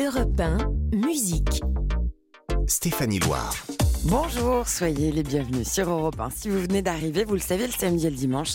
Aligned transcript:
Europe 0.00 0.40
1, 0.40 0.96
musique. 0.96 1.60
Stéphanie 2.66 3.18
Loire. 3.18 3.54
Bonjour, 4.04 4.66
soyez 4.66 5.12
les 5.12 5.22
bienvenus 5.22 5.70
sur 5.70 5.90
Europe 5.90 6.18
1. 6.18 6.30
Si 6.30 6.48
vous 6.48 6.58
venez 6.58 6.80
d'arriver, 6.80 7.24
vous 7.24 7.34
le 7.34 7.40
savez, 7.40 7.66
le 7.66 7.72
samedi 7.72 8.06
et 8.06 8.10
le 8.10 8.16
dimanche, 8.16 8.54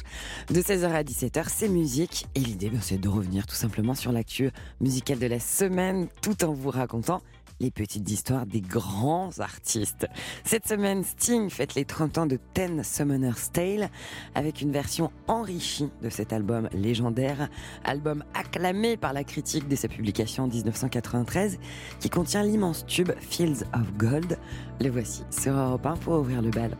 de 0.49 0.59
16h 0.59 0.85
à 0.85 1.03
17h, 1.03 1.43
c'est 1.47 1.69
musique. 1.69 2.25
Et 2.33 2.39
l'idée, 2.39 2.71
ben, 2.71 2.79
c'est 2.81 2.97
de 2.97 3.07
revenir 3.07 3.45
tout 3.45 3.53
simplement 3.53 3.93
sur 3.93 4.11
l'actu 4.11 4.49
musicale 4.81 5.19
de 5.19 5.27
la 5.27 5.39
semaine, 5.39 6.07
tout 6.23 6.43
en 6.43 6.51
vous 6.51 6.71
racontant 6.71 7.21
les 7.59 7.71
petites 7.71 8.09
histoires 8.09 8.45
des 8.45 8.61
grands 8.61 9.39
artistes. 9.39 10.07
Cette 10.43 10.67
semaine, 10.67 11.03
Sting 11.03 11.49
fête 11.49 11.75
les 11.75 11.85
30 11.85 12.17
ans 12.17 12.25
de 12.25 12.37
Ten 12.53 12.83
Summoner's 12.83 13.51
Tale 13.51 13.89
avec 14.33 14.61
une 14.61 14.71
version 14.71 15.11
enrichie 15.27 15.89
de 16.01 16.09
cet 16.09 16.33
album 16.33 16.69
légendaire, 16.73 17.49
album 17.83 18.23
acclamé 18.33 18.97
par 18.97 19.13
la 19.13 19.23
critique 19.23 19.67
dès 19.67 19.75
sa 19.75 19.87
publication 19.87 20.43
en 20.43 20.47
1993, 20.47 21.59
qui 21.99 22.09
contient 22.09 22.43
l'immense 22.43 22.85
tube 22.85 23.11
Fields 23.19 23.63
of 23.73 23.93
Gold. 23.97 24.37
Le 24.81 24.89
voici 24.89 25.23
sur 25.29 25.53
Europe 25.53 25.85
1 25.85 25.97
pour 25.97 26.19
ouvrir 26.19 26.41
le 26.41 26.49
bal. 26.49 26.77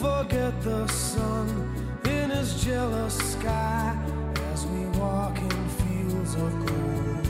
Forget 0.00 0.54
the 0.62 0.86
sun 0.86 1.48
in 2.04 2.30
his 2.30 2.62
jealous 2.62 3.16
sky 3.32 3.96
as 4.52 4.64
we 4.66 4.86
walk 5.00 5.36
in 5.38 5.68
fields 5.80 6.34
of 6.34 6.52
gold. 6.66 7.26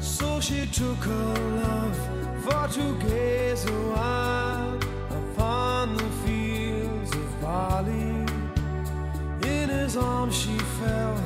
So 0.00 0.40
she 0.40 0.66
took 0.66 0.98
her 0.98 1.34
love 1.64 1.98
for 2.44 2.68
to 2.76 2.98
gaze 3.06 3.64
a 3.64 3.80
while 3.94 4.78
upon 5.20 5.96
the 5.96 6.10
fields 6.24 7.12
of 7.12 7.40
barley. 7.40 8.26
In 9.56 9.70
his 9.70 9.96
arms 9.96 10.36
she 10.36 10.58
fell 10.80 11.16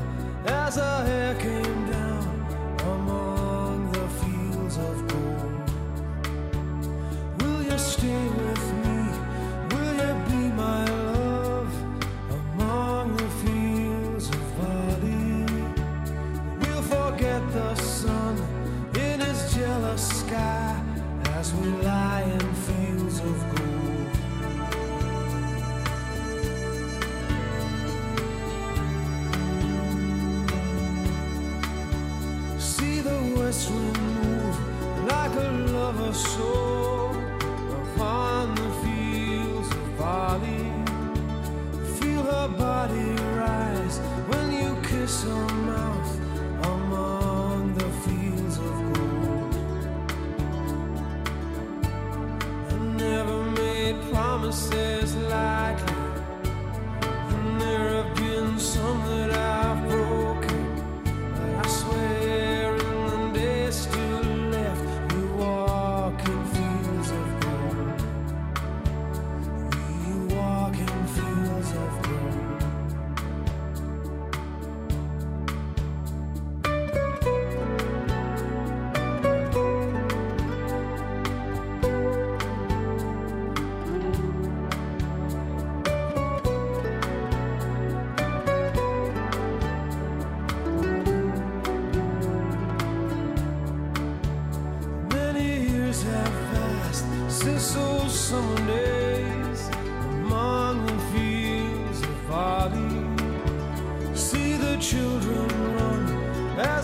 as 0.46 0.76
her 0.76 1.04
hair 1.04 1.34
came 1.40 1.90
down 1.90 2.21
among 3.12 3.92
the 3.92 4.08
fields 4.20 4.76
of 4.78 4.96
gold. 5.08 5.70
Will 7.38 7.62
you 7.62 7.78
stay 7.78 8.28
with 8.28 8.72
me? 8.74 8.81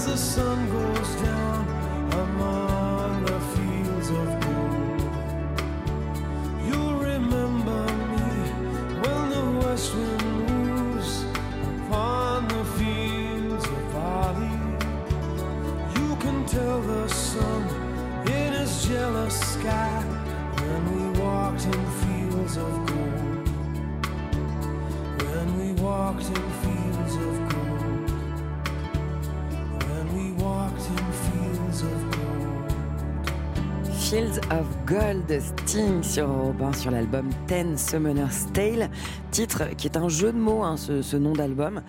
The 0.08 0.16
sun 0.16 0.77
Gold, 35.28 35.42
Sting 35.42 36.02
sur 36.02 36.26
Europe 36.28 36.60
1, 36.60 36.72
sur 36.72 36.90
l'album 36.90 37.28
Ten 37.46 37.76
Summoner's 37.76 38.46
Tale, 38.52 38.90
titre 39.30 39.64
qui 39.76 39.86
est 39.86 39.96
un 39.96 40.08
jeu 40.08 40.32
de 40.32 40.38
mots, 40.38 40.62
hein, 40.62 40.76
ce, 40.76 41.02
ce 41.02 41.16
nom 41.16 41.32
d'album, 41.32 41.82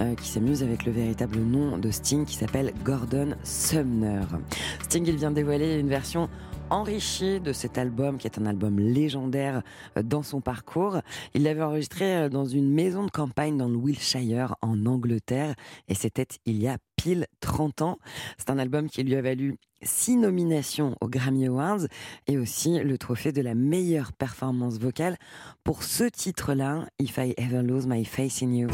euh, 0.00 0.14
qui 0.14 0.28
s'amuse 0.28 0.62
avec 0.62 0.84
le 0.84 0.92
véritable 0.92 1.38
nom 1.38 1.78
de 1.78 1.90
Sting 1.90 2.24
qui 2.24 2.36
s'appelle 2.36 2.72
Gordon 2.84 3.34
Sumner. 3.42 4.22
Sting, 4.84 5.04
il 5.06 5.16
vient 5.16 5.30
dévoiler 5.30 5.78
une 5.78 5.88
version 5.88 6.28
enrichie 6.70 7.40
de 7.40 7.52
cet 7.52 7.78
album 7.78 8.18
qui 8.18 8.26
est 8.26 8.38
un 8.38 8.46
album 8.46 8.78
légendaire 8.78 9.62
euh, 9.96 10.02
dans 10.02 10.22
son 10.22 10.40
parcours. 10.40 11.00
Il 11.34 11.42
l'avait 11.44 11.62
enregistré 11.62 12.16
euh, 12.16 12.28
dans 12.28 12.44
une 12.44 12.72
maison 12.72 13.04
de 13.04 13.10
campagne 13.10 13.56
dans 13.56 13.68
le 13.68 13.76
Wiltshire 13.76 14.56
en 14.62 14.86
Angleterre 14.86 15.54
et 15.88 15.94
c'était 15.94 16.26
il 16.44 16.60
y 16.60 16.68
a 16.68 16.78
pile 16.96 17.26
30 17.40 17.82
ans. 17.82 17.98
C'est 18.38 18.50
un 18.50 18.58
album 18.58 18.88
qui 18.88 19.02
lui 19.02 19.14
a 19.16 19.22
valu 19.22 19.56
six 19.82 20.16
nominations 20.16 20.96
aux 21.00 21.08
Grammy 21.08 21.46
Awards 21.46 21.86
et 22.26 22.38
aussi 22.38 22.78
le 22.78 22.98
trophée 22.98 23.32
de 23.32 23.42
la 23.42 23.54
meilleure 23.54 24.12
performance 24.12 24.78
vocale 24.78 25.16
pour 25.64 25.82
ce 25.82 26.04
titre-là, 26.04 26.86
If 26.98 27.18
I 27.18 27.34
Ever 27.36 27.62
Lose 27.62 27.86
My 27.86 28.04
Face 28.04 28.42
in 28.42 28.52
You. 28.52 28.68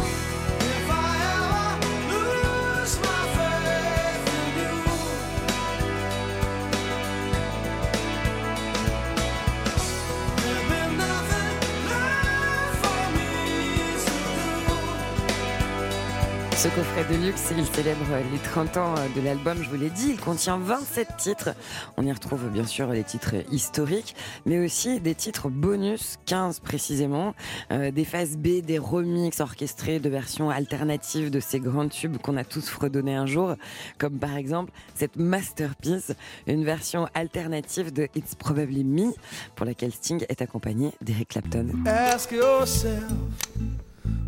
Ce 16.62 16.68
coffret 16.68 17.04
de 17.12 17.26
luxe, 17.26 17.52
il 17.58 17.66
célèbre 17.66 18.06
les 18.30 18.38
30 18.38 18.76
ans 18.76 18.94
de 19.16 19.20
l'album, 19.20 19.60
je 19.60 19.68
vous 19.68 19.74
l'ai 19.74 19.90
dit, 19.90 20.10
il 20.10 20.20
contient 20.20 20.58
27 20.58 21.16
titres. 21.16 21.48
On 21.96 22.06
y 22.06 22.12
retrouve 22.12 22.48
bien 22.50 22.64
sûr 22.64 22.86
les 22.90 23.02
titres 23.02 23.34
historiques, 23.50 24.14
mais 24.46 24.64
aussi 24.64 25.00
des 25.00 25.16
titres 25.16 25.48
bonus, 25.48 26.20
15 26.26 26.60
précisément, 26.60 27.34
euh, 27.72 27.90
des 27.90 28.04
phases 28.04 28.36
B, 28.36 28.60
des 28.64 28.78
remixes 28.78 29.40
orchestrés 29.40 29.98
de 29.98 30.08
versions 30.08 30.50
alternatives 30.50 31.32
de 31.32 31.40
ces 31.40 31.58
grands 31.58 31.88
tubes 31.88 32.18
qu'on 32.18 32.36
a 32.36 32.44
tous 32.44 32.68
fredonnés 32.68 33.16
un 33.16 33.26
jour, 33.26 33.56
comme 33.98 34.20
par 34.20 34.36
exemple 34.36 34.70
cette 34.94 35.16
masterpiece, 35.16 36.12
une 36.46 36.64
version 36.64 37.08
alternative 37.14 37.92
de 37.92 38.06
It's 38.14 38.36
Probably 38.36 38.84
Me, 38.84 39.10
pour 39.56 39.66
laquelle 39.66 39.92
Sting 39.92 40.24
est 40.28 40.40
accompagné 40.40 40.92
d'Eric 41.00 41.30
Clapton. 41.30 41.66
Ask 41.86 42.30
yourself 42.30 43.10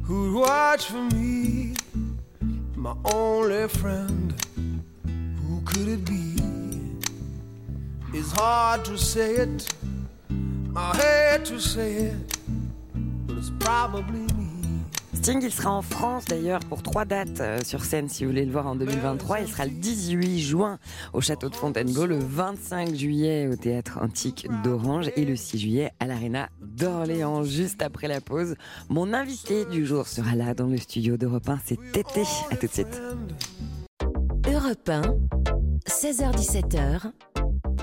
who'd 0.09 0.35
watch 0.35 0.87
for 0.87 1.03
me, 1.15 1.75
my 2.85 2.95
only 3.15 3.67
friend. 3.67 4.35
Who 5.07 5.63
could 5.65 5.89
it 5.89 6.05
be? 6.05 6.37
It's 8.13 8.31
hard 8.33 8.85
to 8.85 8.99
say 8.99 9.37
it. 9.37 9.73
I 10.77 10.95
hate 10.95 11.47
to 11.47 11.59
say 11.59 11.95
it, 11.95 12.39
but 13.27 13.39
it's 13.39 13.51
probably. 13.59 14.34
Sting, 15.15 15.41
il 15.43 15.53
sera 15.53 15.71
en 15.71 15.83
France 15.83 16.25
d'ailleurs 16.27 16.61
pour 16.61 16.83
trois 16.83 17.05
dates 17.05 17.41
euh, 17.41 17.61
sur 17.65 17.85
scène 17.85 18.09
si 18.09 18.25
vous 18.25 18.31
voulez 18.31 18.45
le 18.45 18.53
voir 18.53 18.67
en 18.67 18.75
2023. 18.75 19.41
Il 19.41 19.49
sera 19.49 19.65
le 19.65 19.71
18 19.71 20.41
juin 20.41 20.79
au 21.13 21.21
château 21.21 21.49
de 21.49 21.55
Fontainebleau, 21.55 22.07
le 22.07 22.19
25 22.19 22.95
juillet 22.95 23.49
au 23.51 23.57
théâtre 23.57 23.99
antique 24.03 24.47
d'Orange 24.63 25.11
et 25.17 25.25
le 25.25 25.37
6 25.37 25.59
juillet 25.59 25.93
à 26.01 26.07
l'Arena 26.07 26.49
d'Orléans. 26.61 27.45
Juste 27.45 27.81
après 27.81 28.09
la 28.09 28.21
pause, 28.21 28.57
mon 28.89 29.15
invité 29.15 29.65
du 29.65 29.87
jour 29.87 30.09
sera 30.09 30.35
là 30.35 30.53
dans 30.53 30.67
le 30.67 30.77
studio 30.77 31.17
d'Europe 31.17 31.49
1. 31.49 31.59
C'est 31.65 31.79
Tété. 31.93 32.23
À 32.51 32.57
tout 32.57 32.67
de 32.67 32.73
suite. 32.73 33.03
Europe 34.53 34.89
1, 34.89 35.03
16h17h, 35.87 37.13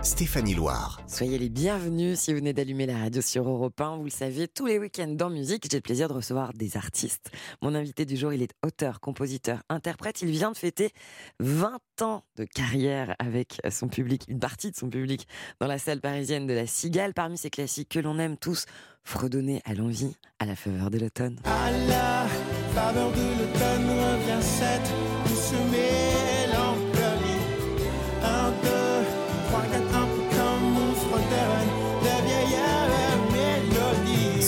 Stéphanie 0.03 0.55
Loire. 0.55 0.99
Soyez 1.05 1.37
les 1.37 1.49
bienvenus 1.49 2.17
si 2.19 2.31
vous 2.31 2.39
venez 2.39 2.53
d'allumer 2.53 2.87
la 2.87 2.97
radio 2.97 3.21
sur 3.21 3.47
Europe 3.47 3.79
1. 3.79 3.97
Vous 3.97 4.05
le 4.05 4.09
savez, 4.09 4.47
tous 4.47 4.65
les 4.65 4.79
week-ends 4.79 5.13
dans 5.13 5.29
musique, 5.29 5.67
j'ai 5.69 5.77
le 5.77 5.81
plaisir 5.81 6.07
de 6.07 6.13
recevoir 6.13 6.53
des 6.53 6.75
artistes. 6.75 7.29
Mon 7.61 7.75
invité 7.75 8.05
du 8.05 8.17
jour, 8.17 8.33
il 8.33 8.41
est 8.41 8.51
auteur, 8.65 8.99
compositeur, 8.99 9.61
interprète. 9.69 10.23
Il 10.23 10.31
vient 10.31 10.51
de 10.51 10.57
fêter 10.57 10.91
20 11.39 11.79
ans 12.01 12.23
de 12.35 12.45
carrière 12.45 13.15
avec 13.19 13.61
son 13.69 13.89
public, 13.89 14.25
une 14.27 14.39
partie 14.39 14.71
de 14.71 14.75
son 14.75 14.89
public, 14.89 15.27
dans 15.59 15.67
la 15.67 15.77
salle 15.77 16.01
parisienne 16.01 16.47
de 16.47 16.53
la 16.53 16.65
Cigale. 16.65 17.13
Parmi 17.13 17.37
ces 17.37 17.51
classiques 17.51 17.89
que 17.89 17.99
l'on 17.99 18.17
aime 18.17 18.37
tous, 18.37 18.65
fredonner 19.03 19.61
à 19.65 19.75
l'envie 19.75 20.15
à 20.39 20.47
la 20.47 20.55
faveur 20.55 20.89
de 20.89 20.97
l'automne. 20.97 21.37
À 21.45 21.69
la 21.87 22.25
faveur 22.73 23.11
de 23.11 23.21
l'automne 23.21 23.87
revient 23.87 24.41
cette 24.41 25.20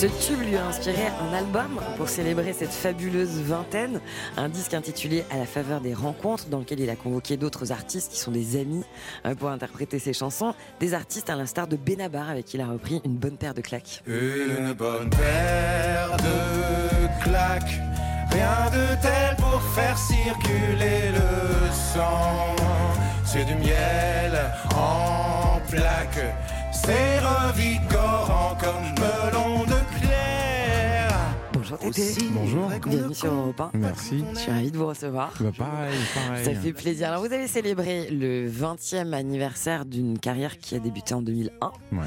Ce 0.04 0.26
tube 0.26 0.42
lui 0.42 0.56
a 0.58 0.66
inspiré 0.66 1.06
un 1.06 1.32
album 1.32 1.80
pour 1.96 2.10
célébrer 2.10 2.52
cette 2.52 2.74
fabuleuse 2.74 3.40
vingtaine, 3.40 4.02
un 4.36 4.50
disque 4.50 4.74
intitulé 4.74 5.24
À 5.30 5.38
la 5.38 5.46
faveur 5.46 5.80
des 5.80 5.94
rencontres, 5.94 6.48
dans 6.50 6.58
lequel 6.58 6.80
il 6.80 6.90
a 6.90 6.94
convoqué 6.94 7.38
d'autres 7.38 7.72
artistes 7.72 8.12
qui 8.12 8.18
sont 8.18 8.30
des 8.30 8.60
amis 8.60 8.84
euh, 9.24 9.34
pour 9.34 9.48
interpréter 9.48 9.98
ses 9.98 10.12
chansons, 10.12 10.54
des 10.78 10.92
artistes 10.92 11.30
à 11.30 11.36
l'instar 11.36 11.68
de 11.68 11.76
Benabar 11.76 12.28
avec 12.28 12.44
qui 12.44 12.58
il 12.58 12.60
a 12.60 12.66
repris 12.66 13.00
une 13.06 13.14
bonne 13.14 13.38
paire 13.38 13.54
de 13.54 13.62
claques. 13.62 14.02
Une 14.06 14.74
bonne 14.74 15.08
paire 15.08 16.18
de 16.18 17.24
claques, 17.24 17.80
rien 18.30 18.70
de 18.72 19.00
tel 19.00 19.36
pour 19.36 19.62
faire 19.74 19.96
circuler 19.96 21.12
le 21.14 21.72
sang. 21.72 22.54
C'est 23.24 23.46
du 23.46 23.54
miel 23.54 24.38
en 24.76 25.60
plaques, 25.70 26.36
c'est 26.72 27.20
revigorant 27.20 28.54
comme 28.60 29.02
melon 29.02 29.64
de. 29.64 29.73
Bonjour 31.64 31.78
Tété. 31.78 32.26
Bonjour. 32.32 32.68
Bienvenue 32.86 33.14
sur 33.14 33.32
Europe 33.32 33.58
1. 33.58 33.70
Merci. 33.78 34.22
Je 34.34 34.38
suis 34.38 34.50
ravie 34.50 34.70
de 34.70 34.76
vous 34.76 34.86
recevoir. 34.86 35.32
Bah 35.40 35.50
pareil, 35.56 35.94
pareil. 36.14 36.44
Ça 36.44 36.54
fait 36.54 36.74
plaisir. 36.74 37.08
Alors, 37.08 37.24
vous 37.24 37.32
avez 37.32 37.48
célébré 37.48 38.10
le 38.10 38.46
20e 38.50 39.14
anniversaire 39.14 39.86
d'une 39.86 40.18
carrière 40.18 40.58
qui 40.58 40.74
a 40.74 40.78
débuté 40.78 41.14
en 41.14 41.22
2001. 41.22 41.72
Ouais. 41.92 42.04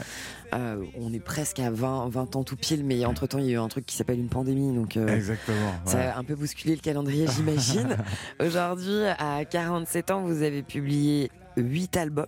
Euh, 0.53 0.83
on 0.99 1.11
est 1.11 1.19
presque 1.19 1.57
à 1.57 1.71
20, 1.71 2.09
20 2.09 2.35
ans 2.35 2.43
tout 2.43 2.55
pile, 2.55 2.85
mais 2.85 3.03
entre-temps, 3.03 3.39
il 3.39 3.47
y 3.47 3.49
a 3.49 3.53
eu 3.53 3.57
un 3.57 3.67
truc 3.67 3.87
qui 3.87 3.95
s'appelle 3.95 4.19
une 4.19 4.29
pandémie. 4.29 4.75
Donc, 4.75 4.95
euh, 4.95 5.07
Exactement. 5.07 5.71
Ça 5.85 6.13
a 6.13 6.19
un 6.19 6.23
peu 6.23 6.35
bousculé 6.35 6.75
le 6.75 6.81
calendrier, 6.81 7.25
j'imagine. 7.35 7.97
Aujourd'hui, 8.39 9.05
à 9.17 9.43
47 9.43 10.11
ans, 10.11 10.21
vous 10.21 10.43
avez 10.43 10.61
publié 10.61 11.31
8 11.55 11.97
albums 11.97 12.27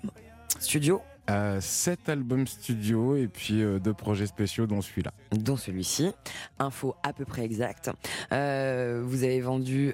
studio, 0.60 1.02
Euh, 1.30 1.62
sept 1.62 2.10
albums 2.10 2.48
studio 2.48 3.16
et 3.16 3.28
puis 3.28 3.62
euh, 3.62 3.78
deux 3.78 3.94
projets 3.94 4.26
spéciaux 4.26 4.66
dont 4.66 4.82
celui-là. 4.82 5.12
dont 5.32 5.58
celui-ci. 5.58 6.12
Info 6.58 6.96
à 7.04 7.14
peu 7.14 7.24
près 7.24 7.44
exacte. 7.44 7.92
Euh, 8.32 9.04
vous 9.06 9.24
avez 9.24 9.40
vendu 9.40 9.94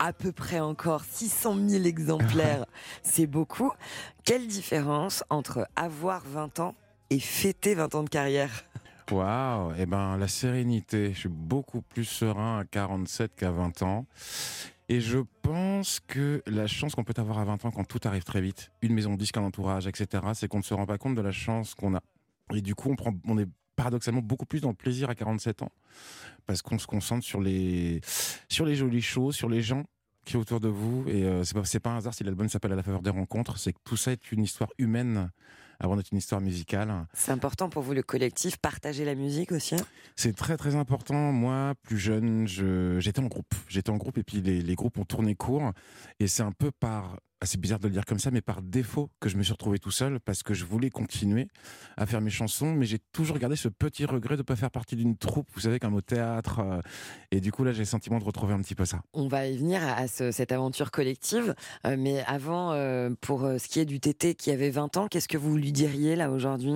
à 0.00 0.12
peu 0.12 0.32
près 0.32 0.58
encore 0.58 1.04
600 1.04 1.56
000 1.68 1.84
exemplaires. 1.84 2.64
C'est 3.04 3.28
beaucoup. 3.28 3.70
Quelle 4.24 4.48
différence 4.48 5.22
entre 5.30 5.68
avoir 5.76 6.22
20 6.26 6.58
ans 6.58 6.74
et 7.10 7.20
fêter 7.20 7.76
20 7.76 7.94
ans 7.94 8.02
de 8.02 8.08
carrière? 8.08 8.64
Waouh 9.12 9.74
Eh 9.78 9.86
ben 9.86 10.16
la 10.16 10.26
sérénité. 10.26 11.12
Je 11.12 11.20
suis 11.20 11.28
beaucoup 11.28 11.82
plus 11.82 12.04
serein 12.04 12.58
à 12.58 12.64
47 12.64 13.36
qu'à 13.36 13.52
20 13.52 13.82
ans. 13.82 14.06
Et 14.88 15.00
je 15.00 15.18
pense 15.42 16.00
que 16.00 16.42
la 16.46 16.66
chance 16.66 16.94
qu'on 16.94 17.04
peut 17.04 17.14
avoir 17.16 17.38
à 17.38 17.44
20 17.44 17.64
ans 17.64 17.70
quand 17.70 17.84
tout 17.84 18.00
arrive 18.04 18.24
très 18.24 18.40
vite, 18.40 18.72
une 18.82 18.94
maison 18.94 19.14
de 19.14 19.18
disque, 19.18 19.36
un 19.36 19.42
entourage, 19.42 19.86
etc., 19.86 20.22
c'est 20.34 20.48
qu'on 20.48 20.58
ne 20.58 20.62
se 20.62 20.74
rend 20.74 20.86
pas 20.86 20.98
compte 20.98 21.14
de 21.14 21.20
la 21.20 21.32
chance 21.32 21.74
qu'on 21.74 21.94
a. 21.94 22.02
Et 22.54 22.60
du 22.60 22.74
coup, 22.74 22.90
on, 22.90 22.96
prend, 22.96 23.12
on 23.26 23.38
est 23.38 23.48
paradoxalement 23.76 24.20
beaucoup 24.20 24.46
plus 24.46 24.60
dans 24.60 24.68
le 24.68 24.74
plaisir 24.74 25.08
à 25.08 25.14
47 25.14 25.62
ans. 25.62 25.72
Parce 26.46 26.62
qu'on 26.62 26.78
se 26.78 26.86
concentre 26.86 27.24
sur 27.24 27.40
les, 27.40 28.00
sur 28.48 28.66
les 28.66 28.74
jolies 28.74 29.02
choses, 29.02 29.34
sur 29.34 29.48
les 29.48 29.62
gens 29.62 29.84
qui 30.24 30.32
sont 30.32 30.40
autour 30.40 30.60
de 30.60 30.68
vous. 30.68 31.04
Et 31.08 31.24
euh, 31.24 31.44
c'est 31.44 31.54
pas, 31.54 31.90
pas 31.90 31.94
un 31.94 31.98
hasard 31.98 32.14
si 32.14 32.24
l'album 32.24 32.48
s'appelle 32.48 32.72
À 32.72 32.76
la 32.76 32.82
faveur 32.82 33.02
des 33.02 33.10
rencontres. 33.10 33.58
C'est 33.58 33.72
que 33.72 33.80
tout 33.84 33.96
ça 33.96 34.12
est 34.12 34.32
une 34.32 34.42
histoire 34.42 34.70
humaine 34.78 35.30
avant 35.82 35.96
d'être 35.96 36.10
une 36.12 36.18
histoire 36.18 36.40
musicale. 36.40 37.06
C'est 37.12 37.32
important 37.32 37.68
pour 37.68 37.82
vous, 37.82 37.92
le 37.92 38.02
collectif, 38.02 38.56
partager 38.56 39.04
la 39.04 39.14
musique 39.14 39.52
aussi 39.52 39.74
C'est 40.16 40.34
très 40.34 40.56
très 40.56 40.74
important. 40.76 41.32
Moi, 41.32 41.74
plus 41.82 41.98
jeune, 41.98 42.46
je- 42.46 42.98
j'étais 43.00 43.20
en 43.20 43.26
groupe. 43.26 43.52
J'étais 43.68 43.90
en 43.90 43.96
groupe 43.96 44.16
et 44.18 44.22
puis 44.22 44.40
les, 44.40 44.62
les 44.62 44.74
groupes 44.74 44.96
ont 44.98 45.04
tourné 45.04 45.34
court. 45.34 45.72
Et 46.20 46.28
c'est 46.28 46.42
un 46.42 46.52
peu 46.52 46.70
par, 46.70 47.18
c'est 47.46 47.58
bizarre 47.60 47.78
de 47.78 47.88
le 47.88 47.92
dire 47.92 48.04
comme 48.04 48.18
ça, 48.18 48.30
mais 48.30 48.40
par 48.40 48.62
défaut 48.62 49.10
que 49.20 49.28
je 49.28 49.36
me 49.36 49.42
suis 49.42 49.52
retrouvé 49.52 49.78
tout 49.78 49.90
seul 49.90 50.20
parce 50.20 50.42
que 50.42 50.54
je 50.54 50.64
voulais 50.64 50.90
continuer 50.90 51.48
à 51.96 52.06
faire 52.06 52.20
mes 52.20 52.30
chansons, 52.30 52.72
mais 52.72 52.86
j'ai 52.86 52.98
toujours 53.12 53.38
gardé 53.38 53.56
ce 53.56 53.68
petit 53.68 54.04
regret 54.04 54.36
de 54.36 54.40
ne 54.42 54.44
pas 54.44 54.56
faire 54.56 54.70
partie 54.70 54.96
d'une 54.96 55.16
troupe, 55.16 55.48
vous 55.54 55.60
savez, 55.60 55.78
comme 55.78 55.94
au 55.94 56.00
théâtre. 56.00 56.60
euh, 56.60 56.80
Et 57.30 57.40
du 57.40 57.50
coup, 57.52 57.64
là, 57.64 57.72
j'ai 57.72 57.80
le 57.80 57.84
sentiment 57.84 58.18
de 58.18 58.24
retrouver 58.24 58.54
un 58.54 58.60
petit 58.60 58.74
peu 58.74 58.84
ça. 58.84 59.02
On 59.12 59.28
va 59.28 59.46
y 59.46 59.56
venir 59.56 59.82
à, 59.82 59.92
à 59.94 60.08
ce- 60.08 60.30
cette 60.30 60.52
aventure 60.52 60.90
collective. 60.90 61.54
Euh, 61.86 61.96
mais 61.98 62.22
avant, 62.26 62.72
euh, 62.72 63.10
pour 63.20 63.42
ce 63.42 63.68
qui 63.68 63.80
est 63.80 63.84
du 63.84 64.00
TT 64.00 64.34
qui 64.34 64.50
avait 64.50 64.70
20 64.70 64.96
ans, 64.96 65.08
qu'est-ce 65.08 65.28
que 65.28 65.38
vous 65.38 65.56
lui 65.56 65.72
diriez 65.72 66.16
là 66.16 66.30
aujourd'hui? 66.30 66.74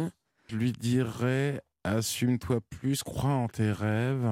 Je 0.49 0.57
lui 0.57 0.73
dirais, 0.73 1.61
assume-toi 1.85 2.61
plus, 2.71 3.03
crois 3.03 3.31
en 3.31 3.49
tes 3.49 3.71
rêves. 3.73 4.29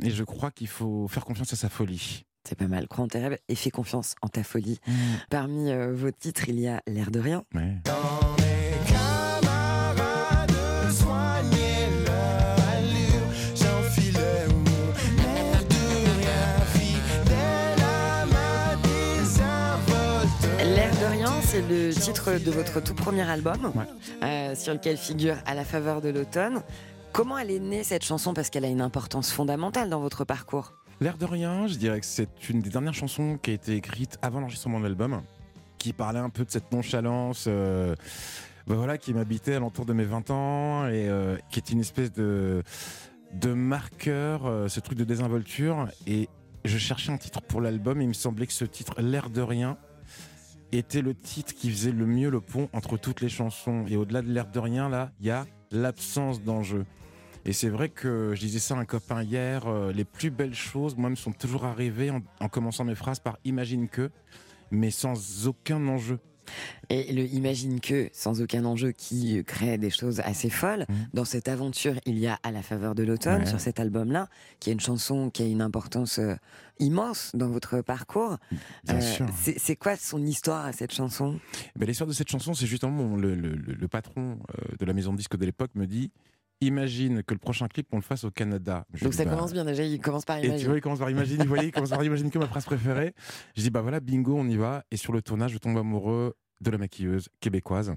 Et 0.00 0.10
je 0.10 0.24
crois 0.24 0.50
qu'il 0.50 0.68
faut 0.68 1.06
faire 1.08 1.24
confiance 1.24 1.52
à 1.52 1.56
sa 1.56 1.68
folie. 1.68 2.24
C'est 2.48 2.56
pas 2.58 2.66
mal, 2.66 2.88
crois 2.88 3.04
en 3.04 3.08
tes 3.08 3.18
rêves 3.20 3.38
et 3.48 3.54
fais 3.54 3.70
confiance 3.70 4.14
en 4.20 4.28
ta 4.28 4.42
folie. 4.42 4.80
Parmi 5.30 5.70
euh, 5.70 5.92
vos 5.94 6.10
titres, 6.10 6.48
il 6.48 6.58
y 6.58 6.66
a 6.68 6.80
L'air 6.88 7.10
de 7.12 7.20
rien. 7.20 7.44
Ouais. 7.54 7.76
Dans 7.84 8.36
mes 8.38 8.90
camarades, 8.90 10.50
soignez 10.90 11.86
leur 12.04 12.68
allure. 12.74 13.28
J'enfilais 13.54 14.46
mon 14.48 15.22
air 15.22 15.58
de 15.64 16.20
rien, 16.20 16.64
fidèle 16.74 17.80
à 17.80 18.26
ma 18.26 18.76
désinvolte. 18.82 20.74
L'air 20.74 20.90
de 21.00 21.06
rien, 21.12 21.32
c'est 21.42 21.62
le 21.62 21.92
titre 21.94 22.32
de 22.44 22.50
votre 22.50 22.82
tout 22.82 22.94
premier 22.94 23.22
album, 23.22 23.72
Ouais. 23.76 23.84
euh, 24.24 24.54
sur 24.56 24.72
lequel 24.74 24.96
figure 24.96 25.36
À 25.46 25.54
la 25.54 25.64
faveur 25.64 26.00
de 26.00 26.08
l'automne. 26.08 26.60
Comment 27.12 27.38
elle 27.38 27.50
est 27.50 27.60
née 27.60 27.84
cette 27.84 28.04
chanson? 28.04 28.32
Parce 28.34 28.50
qu'elle 28.50 28.64
a 28.64 28.68
une 28.68 28.80
importance 28.80 29.30
fondamentale 29.30 29.90
dans 29.90 30.00
votre 30.00 30.24
parcours. 30.24 30.72
L'air 31.02 31.18
de 31.18 31.24
rien, 31.24 31.66
je 31.66 31.74
dirais 31.74 31.98
que 31.98 32.06
c'est 32.06 32.48
une 32.48 32.60
des 32.60 32.70
dernières 32.70 32.94
chansons 32.94 33.36
qui 33.36 33.50
a 33.50 33.54
été 33.54 33.74
écrite 33.74 34.20
avant 34.22 34.38
l'enregistrement 34.38 34.78
de 34.78 34.84
l'album, 34.84 35.22
qui 35.76 35.92
parlait 35.92 36.20
un 36.20 36.30
peu 36.30 36.44
de 36.44 36.50
cette 36.52 36.70
nonchalance, 36.70 37.46
euh, 37.48 37.96
ben 38.68 38.76
voilà, 38.76 38.98
qui 38.98 39.12
m'habitait 39.12 39.54
à 39.54 39.58
l'entour 39.58 39.84
de 39.84 39.94
mes 39.94 40.04
20 40.04 40.30
ans 40.30 40.86
et 40.86 41.08
euh, 41.08 41.36
qui 41.50 41.58
est 41.58 41.70
une 41.70 41.80
espèce 41.80 42.12
de, 42.12 42.62
de 43.32 43.52
marqueur, 43.52 44.46
euh, 44.46 44.68
ce 44.68 44.78
truc 44.78 44.96
de 44.96 45.02
désinvolture. 45.02 45.88
Et 46.06 46.28
je 46.64 46.78
cherchais 46.78 47.10
un 47.10 47.18
titre 47.18 47.42
pour 47.42 47.60
l'album 47.60 48.00
et 48.00 48.04
il 48.04 48.08
me 48.08 48.12
semblait 48.12 48.46
que 48.46 48.52
ce 48.52 48.64
titre, 48.64 48.94
L'air 49.02 49.28
de 49.28 49.42
rien, 49.42 49.78
était 50.70 51.02
le 51.02 51.16
titre 51.16 51.52
qui 51.52 51.72
faisait 51.72 51.90
le 51.90 52.06
mieux 52.06 52.30
le 52.30 52.40
pont 52.40 52.68
entre 52.72 52.96
toutes 52.96 53.22
les 53.22 53.28
chansons. 53.28 53.86
Et 53.88 53.96
au-delà 53.96 54.22
de 54.22 54.30
l'air 54.30 54.46
de 54.46 54.60
rien, 54.60 54.88
là, 54.88 55.10
il 55.18 55.26
y 55.26 55.30
a 55.32 55.46
l'absence 55.72 56.44
d'enjeu. 56.44 56.84
Et 57.44 57.52
c'est 57.52 57.68
vrai 57.68 57.88
que 57.88 58.32
je 58.34 58.40
disais 58.40 58.58
ça 58.60 58.74
à 58.76 58.78
un 58.78 58.84
copain 58.84 59.22
hier, 59.22 59.66
euh, 59.66 59.92
les 59.92 60.04
plus 60.04 60.30
belles 60.30 60.54
choses, 60.54 60.96
moi, 60.96 61.10
me 61.10 61.16
sont 61.16 61.32
toujours 61.32 61.64
arrivées 61.64 62.10
en, 62.10 62.20
en 62.40 62.48
commençant 62.48 62.84
mes 62.84 62.94
phrases 62.94 63.18
par 63.18 63.38
imagine 63.44 63.88
que, 63.88 64.10
mais 64.70 64.90
sans 64.90 65.46
aucun 65.48 65.86
enjeu. 65.88 66.18
Et 66.90 67.12
le 67.12 67.22
Imagine 67.26 67.80
que, 67.80 68.10
sans 68.12 68.42
aucun 68.42 68.64
enjeu, 68.64 68.90
qui 68.92 69.38
euh, 69.38 69.42
crée 69.44 69.78
des 69.78 69.90
choses 69.90 70.20
assez 70.20 70.50
folles. 70.50 70.86
Mhm. 70.88 70.96
Dans 71.14 71.24
cette 71.24 71.48
aventure, 71.48 71.94
il 72.04 72.18
y 72.18 72.26
a 72.26 72.38
À 72.42 72.50
la 72.50 72.62
faveur 72.62 72.94
de 72.94 73.02
l'automne, 73.04 73.42
Ouais. 73.42 73.46
sur 73.46 73.60
cet 73.60 73.78
album-là, 73.80 74.28
qui 74.60 74.70
est 74.70 74.72
une 74.72 74.80
chanson 74.80 75.30
qui 75.30 75.42
a 75.42 75.46
une 75.46 75.62
importance 75.62 76.18
euh, 76.18 76.34
immense 76.80 77.30
dans 77.34 77.48
votre 77.48 77.80
parcours. 77.80 78.38
Bien 78.84 78.96
Euh, 78.96 79.00
sûr. 79.00 79.26
c'est 79.56 79.76
quoi 79.76 79.96
son 79.96 80.24
histoire 80.26 80.66
à 80.66 80.72
cette 80.72 80.92
chanson? 80.92 81.38
Ben, 81.76 81.86
L'histoire 81.86 82.08
de 82.08 82.12
cette 82.12 82.28
chanson, 82.30 82.54
c'est 82.54 82.66
justement 82.66 82.92
mon- 82.92 83.16
le, 83.16 83.34
le- 83.36 83.54
le- 83.54 83.74
le 83.74 83.88
patron 83.88 84.38
euh, 84.50 84.76
de 84.78 84.84
la 84.84 84.92
maison 84.92 85.12
de 85.12 85.18
disques 85.18 85.36
de 85.36 85.44
l'époque 85.46 85.70
me 85.76 85.86
dit 85.86 86.10
Imagine 86.62 87.22
que 87.24 87.34
le 87.34 87.38
prochain 87.38 87.66
clip, 87.68 87.88
on 87.92 87.96
le 87.96 88.02
fasse 88.02 88.24
au 88.24 88.30
Canada. 88.30 88.86
Je 88.94 89.04
Donc 89.04 89.14
ça 89.14 89.24
Bah, 89.24 89.32
commence 89.32 89.52
bien 89.52 89.64
déjà, 89.64 89.82
il 89.84 90.00
commence 90.00 90.24
par 90.24 90.38
Et 90.38 90.42
tu 90.42 90.46
Imagine. 90.46 90.66
vois, 90.68 90.76
il 90.76 90.80
commence 90.80 90.98
par 91.00 91.10
imagine, 91.10 91.38
vous 91.42 91.48
voyez, 91.48 91.66
il 91.68 91.72
commence 91.72 91.90
par 91.90 92.04
imagine 92.04 92.30
que 92.30 92.38
ma 92.38 92.46
phrase 92.46 92.64
préférée. 92.64 93.14
Je 93.56 93.62
dis, 93.62 93.70
bah 93.70 93.80
voilà, 93.82 93.98
bingo, 94.00 94.36
on 94.38 94.46
y 94.48 94.56
va. 94.56 94.84
Et 94.90 94.96
sur 94.96 95.12
le 95.12 95.22
tournage, 95.22 95.52
je 95.52 95.58
tombe 95.58 95.76
amoureux 95.76 96.34
de 96.60 96.70
la 96.70 96.78
maquilleuse 96.78 97.28
québécoise. 97.40 97.92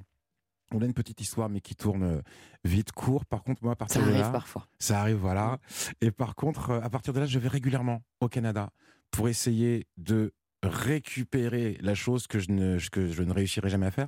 On 0.72 0.82
a 0.82 0.86
une 0.86 0.94
petite 0.96 1.22
histoire, 1.22 1.48
mais 1.48 1.62
qui 1.62 1.76
tourne 1.76 2.04
euh, 2.04 2.22
vite, 2.64 2.92
court. 2.92 3.24
Par 3.26 3.44
contre, 3.44 3.64
moi, 3.64 3.74
à 3.74 3.76
partir 3.76 4.02
Ça 4.02 4.08
de 4.08 4.12
arrive 4.12 4.26
là, 4.26 4.32
parfois. 4.32 4.66
ça 4.80 5.00
arrive, 5.00 5.18
voilà. 5.18 5.60
Et 6.02 6.10
par 6.10 6.34
contre, 6.34 6.72
euh, 6.72 6.82
à 6.82 6.90
partir 6.90 7.14
de 7.14 7.20
là, 7.20 7.28
je 7.28 7.38
vais 7.38 7.48
régulièrement 7.50 8.02
au 8.20 8.28
Canada 8.28 8.72
pour 9.12 9.30
essayer 9.30 9.86
de 9.98 10.34
récupérer 10.64 11.78
la 11.82 11.94
chose 11.94 12.26
que 12.26 12.40
je 12.40 12.50
ne, 12.52 12.80
que 12.90 13.08
je 13.12 13.22
ne 13.22 13.32
réussirai 13.32 13.70
jamais 13.70 13.86
à 13.86 13.92
faire. 13.92 14.08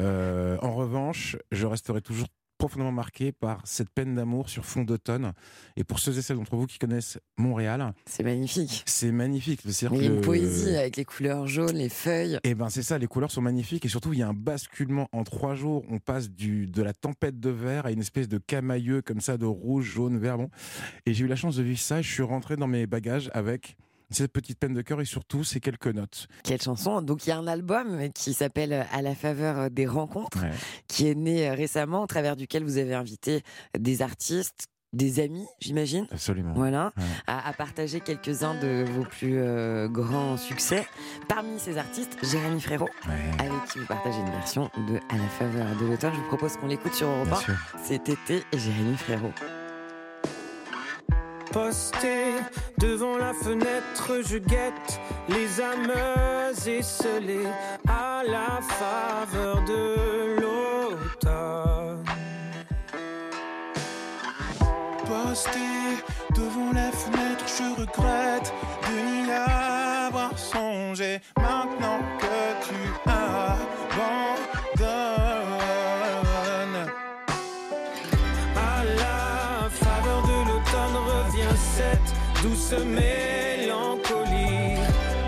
Euh, 0.00 0.56
en 0.62 0.72
revanche, 0.74 1.36
je 1.52 1.66
resterai 1.66 2.00
toujours 2.00 2.28
profondément 2.64 2.92
marqué 2.92 3.30
par 3.30 3.60
cette 3.64 3.90
peine 3.90 4.14
d'amour 4.14 4.48
sur 4.48 4.64
fond 4.64 4.84
d'automne. 4.84 5.32
Et 5.76 5.84
pour 5.84 5.98
ceux 5.98 6.16
et 6.16 6.22
celles 6.22 6.38
d'entre 6.38 6.56
vous 6.56 6.66
qui 6.66 6.78
connaissent 6.78 7.18
Montréal, 7.36 7.92
C'est 8.06 8.22
magnifique. 8.22 8.82
c'est 8.86 9.12
magnifique. 9.12 9.60
Il 9.66 9.70
y 9.70 9.86
a 9.86 10.10
une 10.10 10.22
poésie 10.22 10.74
avec 10.74 10.96
les 10.96 11.04
couleurs 11.04 11.46
jaunes, 11.46 11.76
les 11.76 11.90
feuilles. 11.90 12.38
et 12.42 12.54
ben 12.54 12.70
c'est 12.70 12.82
ça, 12.82 12.96
les 12.96 13.06
couleurs 13.06 13.30
sont 13.30 13.42
magnifiques 13.42 13.84
et 13.84 13.88
surtout 13.88 14.14
il 14.14 14.20
y 14.20 14.22
a 14.22 14.28
un 14.28 14.32
basculement 14.34 15.08
en 15.12 15.24
trois 15.24 15.54
jours. 15.54 15.84
On 15.90 15.98
passe 15.98 16.30
du 16.30 16.66
de 16.66 16.82
la 16.82 16.94
tempête 16.94 17.38
de 17.38 17.50
vert 17.50 17.84
à 17.84 17.90
une 17.90 18.00
espèce 18.00 18.28
de 18.28 18.38
camailleux 18.38 19.02
comme 19.02 19.20
ça 19.20 19.36
de 19.36 19.44
rouge, 19.44 19.84
jaune, 19.84 20.18
vert. 20.18 20.38
Bon. 20.38 20.48
Et 21.04 21.12
j'ai 21.12 21.26
eu 21.26 21.28
la 21.28 21.36
chance 21.36 21.56
de 21.56 21.62
vivre 21.62 21.78
ça. 21.80 21.98
Et 22.00 22.02
je 22.02 22.10
suis 22.10 22.22
rentré 22.22 22.56
dans 22.56 22.66
mes 22.66 22.86
bagages 22.86 23.30
avec 23.34 23.76
cette 24.14 24.32
petite 24.32 24.58
peine 24.58 24.74
de 24.74 24.82
cœur 24.82 25.00
et 25.00 25.04
surtout 25.04 25.44
ces 25.44 25.60
quelques 25.60 25.86
notes. 25.88 26.28
Quelle 26.42 26.60
chanson 26.62 27.02
Donc 27.02 27.26
il 27.26 27.30
y 27.30 27.32
a 27.32 27.38
un 27.38 27.46
album 27.46 28.10
qui 28.14 28.32
s'appelle 28.34 28.86
À 28.92 29.02
la 29.02 29.14
faveur 29.14 29.70
des 29.70 29.86
rencontres, 29.86 30.42
Ouais. 30.42 30.50
qui 30.88 31.08
est 31.08 31.14
né 31.14 31.48
euh, 31.48 31.54
récemment, 31.54 32.02
au 32.02 32.06
travers 32.06 32.36
duquel 32.36 32.64
vous 32.64 32.78
avez 32.78 32.94
invité 32.94 33.42
des 33.78 34.02
artistes, 34.02 34.66
des 34.92 35.18
amis, 35.18 35.46
j'imagine. 35.58 36.06
Absolument. 36.12 36.52
Voilà, 36.54 36.92
Ouais. 36.96 37.02
à, 37.26 37.48
à 37.48 37.52
partager 37.52 37.98
quelques-uns 38.00 38.54
de 38.60 38.84
vos 38.88 39.02
plus 39.04 39.38
euh, 39.38 39.88
grands 39.88 40.36
succès. 40.36 40.86
Parmi 41.28 41.58
ces 41.58 41.78
artistes, 41.78 42.16
Jérémy 42.22 42.60
Frérot, 42.60 42.88
Ouais. 43.08 43.30
avec 43.44 43.64
qui 43.72 43.80
vous 43.80 43.86
partagez 43.86 44.18
une 44.20 44.30
version 44.30 44.70
de 44.88 44.98
À 45.12 45.18
la 45.18 45.28
faveur 45.28 45.66
de 45.80 45.86
l'automne. 45.86 46.12
Je 46.14 46.20
vous 46.20 46.28
propose 46.28 46.56
qu'on 46.58 46.68
l'écoute 46.68 46.94
sur 46.94 47.08
Europe 47.08 47.26
Bien 47.26 47.36
1. 47.38 47.40
sûr. 47.40 47.54
C'est 47.82 48.08
été 48.08 48.44
Jérémy 48.52 48.96
Frérot. 48.96 49.32
Posté 51.54 52.34
devant 52.78 53.16
la 53.16 53.32
fenêtre, 53.32 54.22
je 54.26 54.38
guette 54.38 55.00
les 55.28 55.60
âmes 55.60 55.92
esselées 56.66 57.46
à 57.88 58.24
la 58.24 58.60
faveur 58.60 59.62
de 59.62 60.40
l'automne. 60.40 62.04
Posté 65.06 65.60
devant 66.34 66.72
la 66.72 66.90
fenêtre, 66.90 67.44
je 67.46 67.80
regrette 67.80 68.52
de 68.88 69.22
n'y 69.22 69.30
avoir 69.30 70.36
songé. 70.36 71.20
Maintenant 71.36 72.00
mélancolie. 82.84 84.76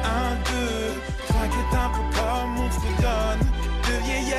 Un, 0.05 0.35
deux, 0.49 0.93
est 1.31 1.77
un 1.77 1.89
peu 1.89 2.05
comme 2.17 2.61
on 2.61 2.71
fredonne 2.71 3.45
de 3.87 3.95
vieilles 4.05 4.35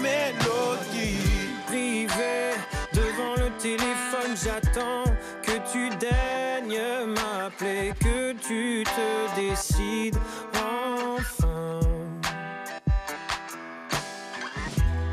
mélodies. 0.00 1.18
Privé 1.66 2.54
devant 2.92 3.34
le 3.36 3.50
téléphone, 3.58 4.32
j'attends 4.42 5.04
que 5.42 5.54
tu 5.70 5.88
daignes 5.96 7.06
m'appeler, 7.06 7.92
que 8.00 8.32
tu 8.32 8.84
te 8.84 9.36
décides 9.36 10.18
enfin. 10.54 11.80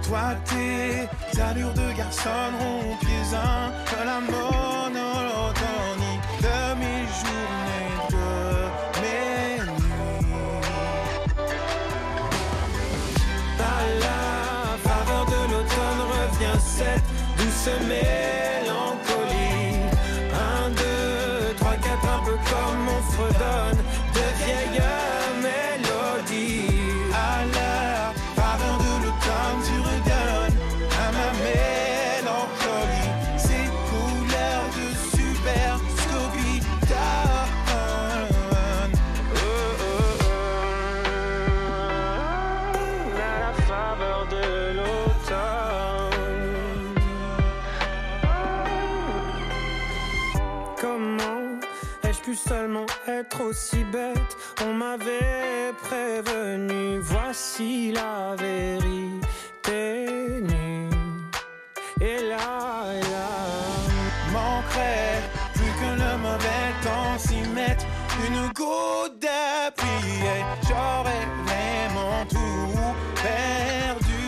Toi, 0.03 0.35
tes 0.45 1.41
allures 1.41 1.73
de 1.73 1.97
garçon 1.97 2.29
rompiez 2.59 3.35
un 3.35 3.71
de 3.91 4.05
la 4.05 4.19
monotonie 4.19 4.60
douce 17.63 17.73
mélancolie. 17.87 19.29
Un, 20.33 20.69
deux, 20.69 21.55
trois, 21.57 21.75
quatre, 21.75 22.05
un 22.05 22.23
peu 22.25 22.31
comme 22.31 22.87
on 22.87 23.01
fredonne 23.11 23.70
être 53.21 53.41
aussi 53.41 53.83
bête 53.85 54.35
On 54.65 54.73
m'avait 54.73 55.73
prévenu, 55.83 56.99
voici 57.01 57.91
la 57.91 58.35
vérité 58.35 60.07
nue. 60.41 60.89
Et 62.01 62.19
là, 62.31 62.47
et 62.97 63.05
là. 63.15 63.31
manquerait 64.33 65.21
plus 65.53 65.73
que 65.81 65.91
le 66.03 66.13
mauvais 66.17 66.69
temps 66.85 67.17
s'y 67.17 67.41
mette 67.59 67.85
une 68.27 68.41
goutte 68.59 69.19
de 69.21 69.27
et 69.27 70.43
j'aurais 70.67 71.25
vraiment 71.45 72.25
tout 72.29 72.73
perdu. 73.27 74.25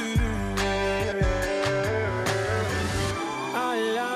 À 3.56 3.76
la 3.98 4.16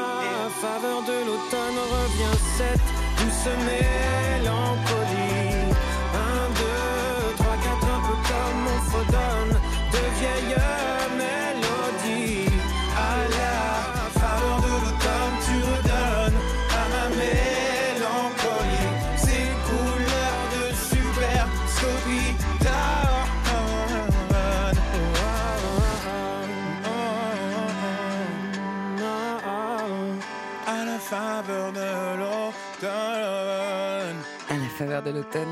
faveur 0.61 0.99
de 1.09 1.17
l'automne 1.27 1.79
revient 1.95 2.37
cette 2.57 2.87
douce 3.17 3.47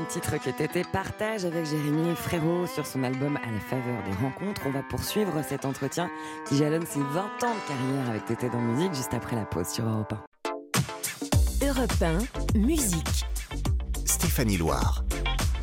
titre 0.06 0.38
que 0.38 0.50
Tété 0.50 0.82
partage 0.84 1.44
avec 1.44 1.66
Jérémy 1.66 2.14
Frérot 2.14 2.66
sur 2.66 2.86
son 2.86 3.02
album 3.02 3.36
À 3.36 3.50
la 3.50 3.60
faveur 3.60 4.02
des 4.04 4.14
rencontres. 4.22 4.62
On 4.66 4.70
va 4.70 4.82
poursuivre 4.82 5.42
cet 5.42 5.64
entretien 5.64 6.08
qui 6.46 6.56
jalonne 6.56 6.86
ses 6.86 7.00
20 7.00 7.04
ans 7.04 7.28
de 7.40 7.68
carrière 7.68 8.10
avec 8.10 8.24
Tété 8.24 8.48
dans 8.48 8.60
musique 8.60 8.94
juste 8.94 9.14
après 9.14 9.36
la 9.36 9.44
pause 9.44 9.68
sur 9.68 9.84
Europe 9.84 10.14
1. 11.62 11.66
Europe 11.66 12.02
1, 12.54 12.58
musique. 12.58 13.26
Stéphanie 14.04 14.56
Loire. 14.56 15.05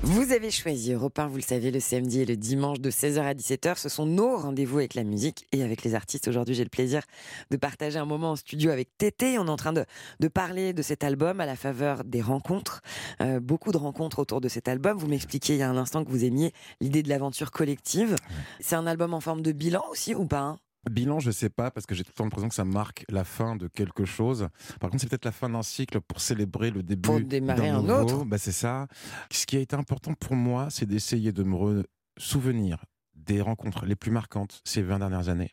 Vous 0.05 0.33
avez 0.33 0.51
choisi 0.51 0.91
Europe 0.91 1.17
1, 1.17 1.27
vous 1.27 1.37
le 1.37 1.41
savez, 1.41 1.71
le 1.71 1.79
samedi 1.79 2.19
et 2.19 2.25
le 2.25 2.35
dimanche 2.35 2.81
de 2.81 2.91
16h 2.91 3.21
à 3.21 3.33
17h. 3.33 3.77
Ce 3.77 3.87
sont 3.87 4.05
nos 4.05 4.35
rendez-vous 4.35 4.79
avec 4.79 4.95
la 4.95 5.05
musique 5.05 5.47
et 5.53 5.63
avec 5.63 5.81
les 5.83 5.95
artistes. 5.95 6.27
Aujourd'hui, 6.27 6.55
j'ai 6.55 6.65
le 6.65 6.69
plaisir 6.69 7.03
de 7.51 7.55
partager 7.55 7.99
un 7.99 8.05
moment 8.05 8.31
en 8.31 8.35
studio 8.35 8.69
avec 8.69 8.89
Tété. 8.97 9.39
On 9.39 9.45
est 9.45 9.49
en 9.49 9.55
train 9.55 9.71
de, 9.71 9.85
de 10.19 10.27
parler 10.27 10.73
de 10.73 10.81
cet 10.81 11.05
album 11.05 11.39
à 11.39 11.45
la 11.45 11.55
faveur 11.55 12.03
des 12.03 12.21
rencontres. 12.21 12.81
Euh, 13.21 13.39
beaucoup 13.39 13.71
de 13.71 13.77
rencontres 13.77 14.19
autour 14.19 14.41
de 14.41 14.49
cet 14.49 14.67
album. 14.67 14.97
Vous 14.97 15.07
m'expliquiez 15.07 15.55
il 15.55 15.59
y 15.59 15.63
a 15.63 15.69
un 15.69 15.77
instant 15.77 16.03
que 16.03 16.09
vous 16.09 16.25
aimiez 16.25 16.51
l'idée 16.81 17.01
de 17.01 17.07
l'aventure 17.07 17.51
collective. 17.51 18.17
C'est 18.59 18.75
un 18.75 18.87
album 18.87 19.13
en 19.13 19.21
forme 19.21 19.41
de 19.41 19.53
bilan 19.53 19.85
aussi 19.89 20.13
ou 20.15 20.25
pas 20.25 20.41
hein? 20.41 20.59
Bilan, 20.89 21.19
je 21.19 21.31
sais 21.31 21.49
pas, 21.49 21.71
parce 21.71 21.85
que 21.85 21.95
j'ai 21.95 22.03
tout 22.03 22.11
le 22.13 22.17
temps 22.17 22.23
l'impression 22.25 22.49
que 22.49 22.55
ça 22.55 22.65
marque 22.65 23.05
la 23.09 23.23
fin 23.23 23.55
de 23.55 23.67
quelque 23.67 24.05
chose. 24.05 24.49
Par 24.79 24.89
contre, 24.89 25.01
c'est 25.01 25.09
peut-être 25.09 25.25
la 25.25 25.31
fin 25.31 25.49
d'un 25.49 25.63
cycle 25.63 26.01
pour 26.01 26.19
célébrer 26.19 26.71
le 26.71 26.83
début. 26.83 27.01
Pour 27.01 27.19
démarrer 27.21 27.69
d'un 27.69 27.77
un 27.77 27.81
nouveau. 27.81 27.93
autre. 28.01 28.25
Bah, 28.25 28.37
c'est 28.37 28.51
ça. 28.51 28.87
Ce 29.31 29.45
qui 29.45 29.57
a 29.57 29.59
été 29.59 29.75
important 29.75 30.13
pour 30.13 30.35
moi, 30.35 30.67
c'est 30.69 30.85
d'essayer 30.85 31.31
de 31.31 31.43
me 31.43 31.83
souvenir 32.17 32.83
des 33.15 33.41
rencontres 33.41 33.85
les 33.85 33.95
plus 33.95 34.11
marquantes 34.11 34.61
ces 34.65 34.81
20 34.81 34.99
dernières 34.99 35.29
années. 35.29 35.51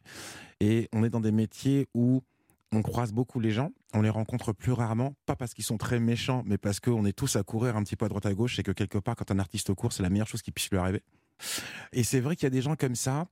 Et 0.61 0.89
on 0.93 1.05
est 1.05 1.11
dans 1.11 1.21
des 1.21 1.33
métiers 1.33 1.89
où 1.95 2.23
on 2.73 2.83
croise 2.83 3.13
beaucoup 3.13 3.41
les 3.41 3.51
gens, 3.51 3.71
on 3.95 4.03
les 4.03 4.11
rencontre 4.11 4.53
plus 4.53 4.73
rarement, 4.73 5.15
pas 5.27 5.35
parce 5.35 5.55
qu'ils 5.55 5.65
sont 5.65 5.79
très 5.79 5.99
méchants, 5.99 6.43
mais 6.47 6.59
parce 6.59 6.79
qu'on 6.79 7.05
est 7.05 7.13
tous 7.13 7.37
à 7.37 7.43
courir 7.43 7.77
un 7.77 7.83
petit 7.83 7.97
peu 7.97 8.05
à 8.05 8.09
droite 8.09 8.27
à 8.27 8.35
gauche 8.35 8.59
et 8.59 8.63
que 8.63 8.71
quelque 8.71 8.99
part, 8.99 9.17
quand 9.17 9.31
un 9.31 9.39
artiste 9.39 9.75
court, 9.75 9.93
c'est 9.93 10.03
la 10.03 10.11
meilleure 10.11 10.29
chose 10.29 10.43
qui 10.43 10.53
puisse 10.53 10.71
lui 10.71 10.79
arriver. 10.79 11.03
Et 11.93 12.05
c'est 12.05 12.21
vrai 12.21 12.37
qu'il 12.37 12.45
y 12.45 12.47
a 12.47 12.51
des 12.51 12.63
gens 12.63 12.77
comme 12.77 12.95
ça 12.95 13.27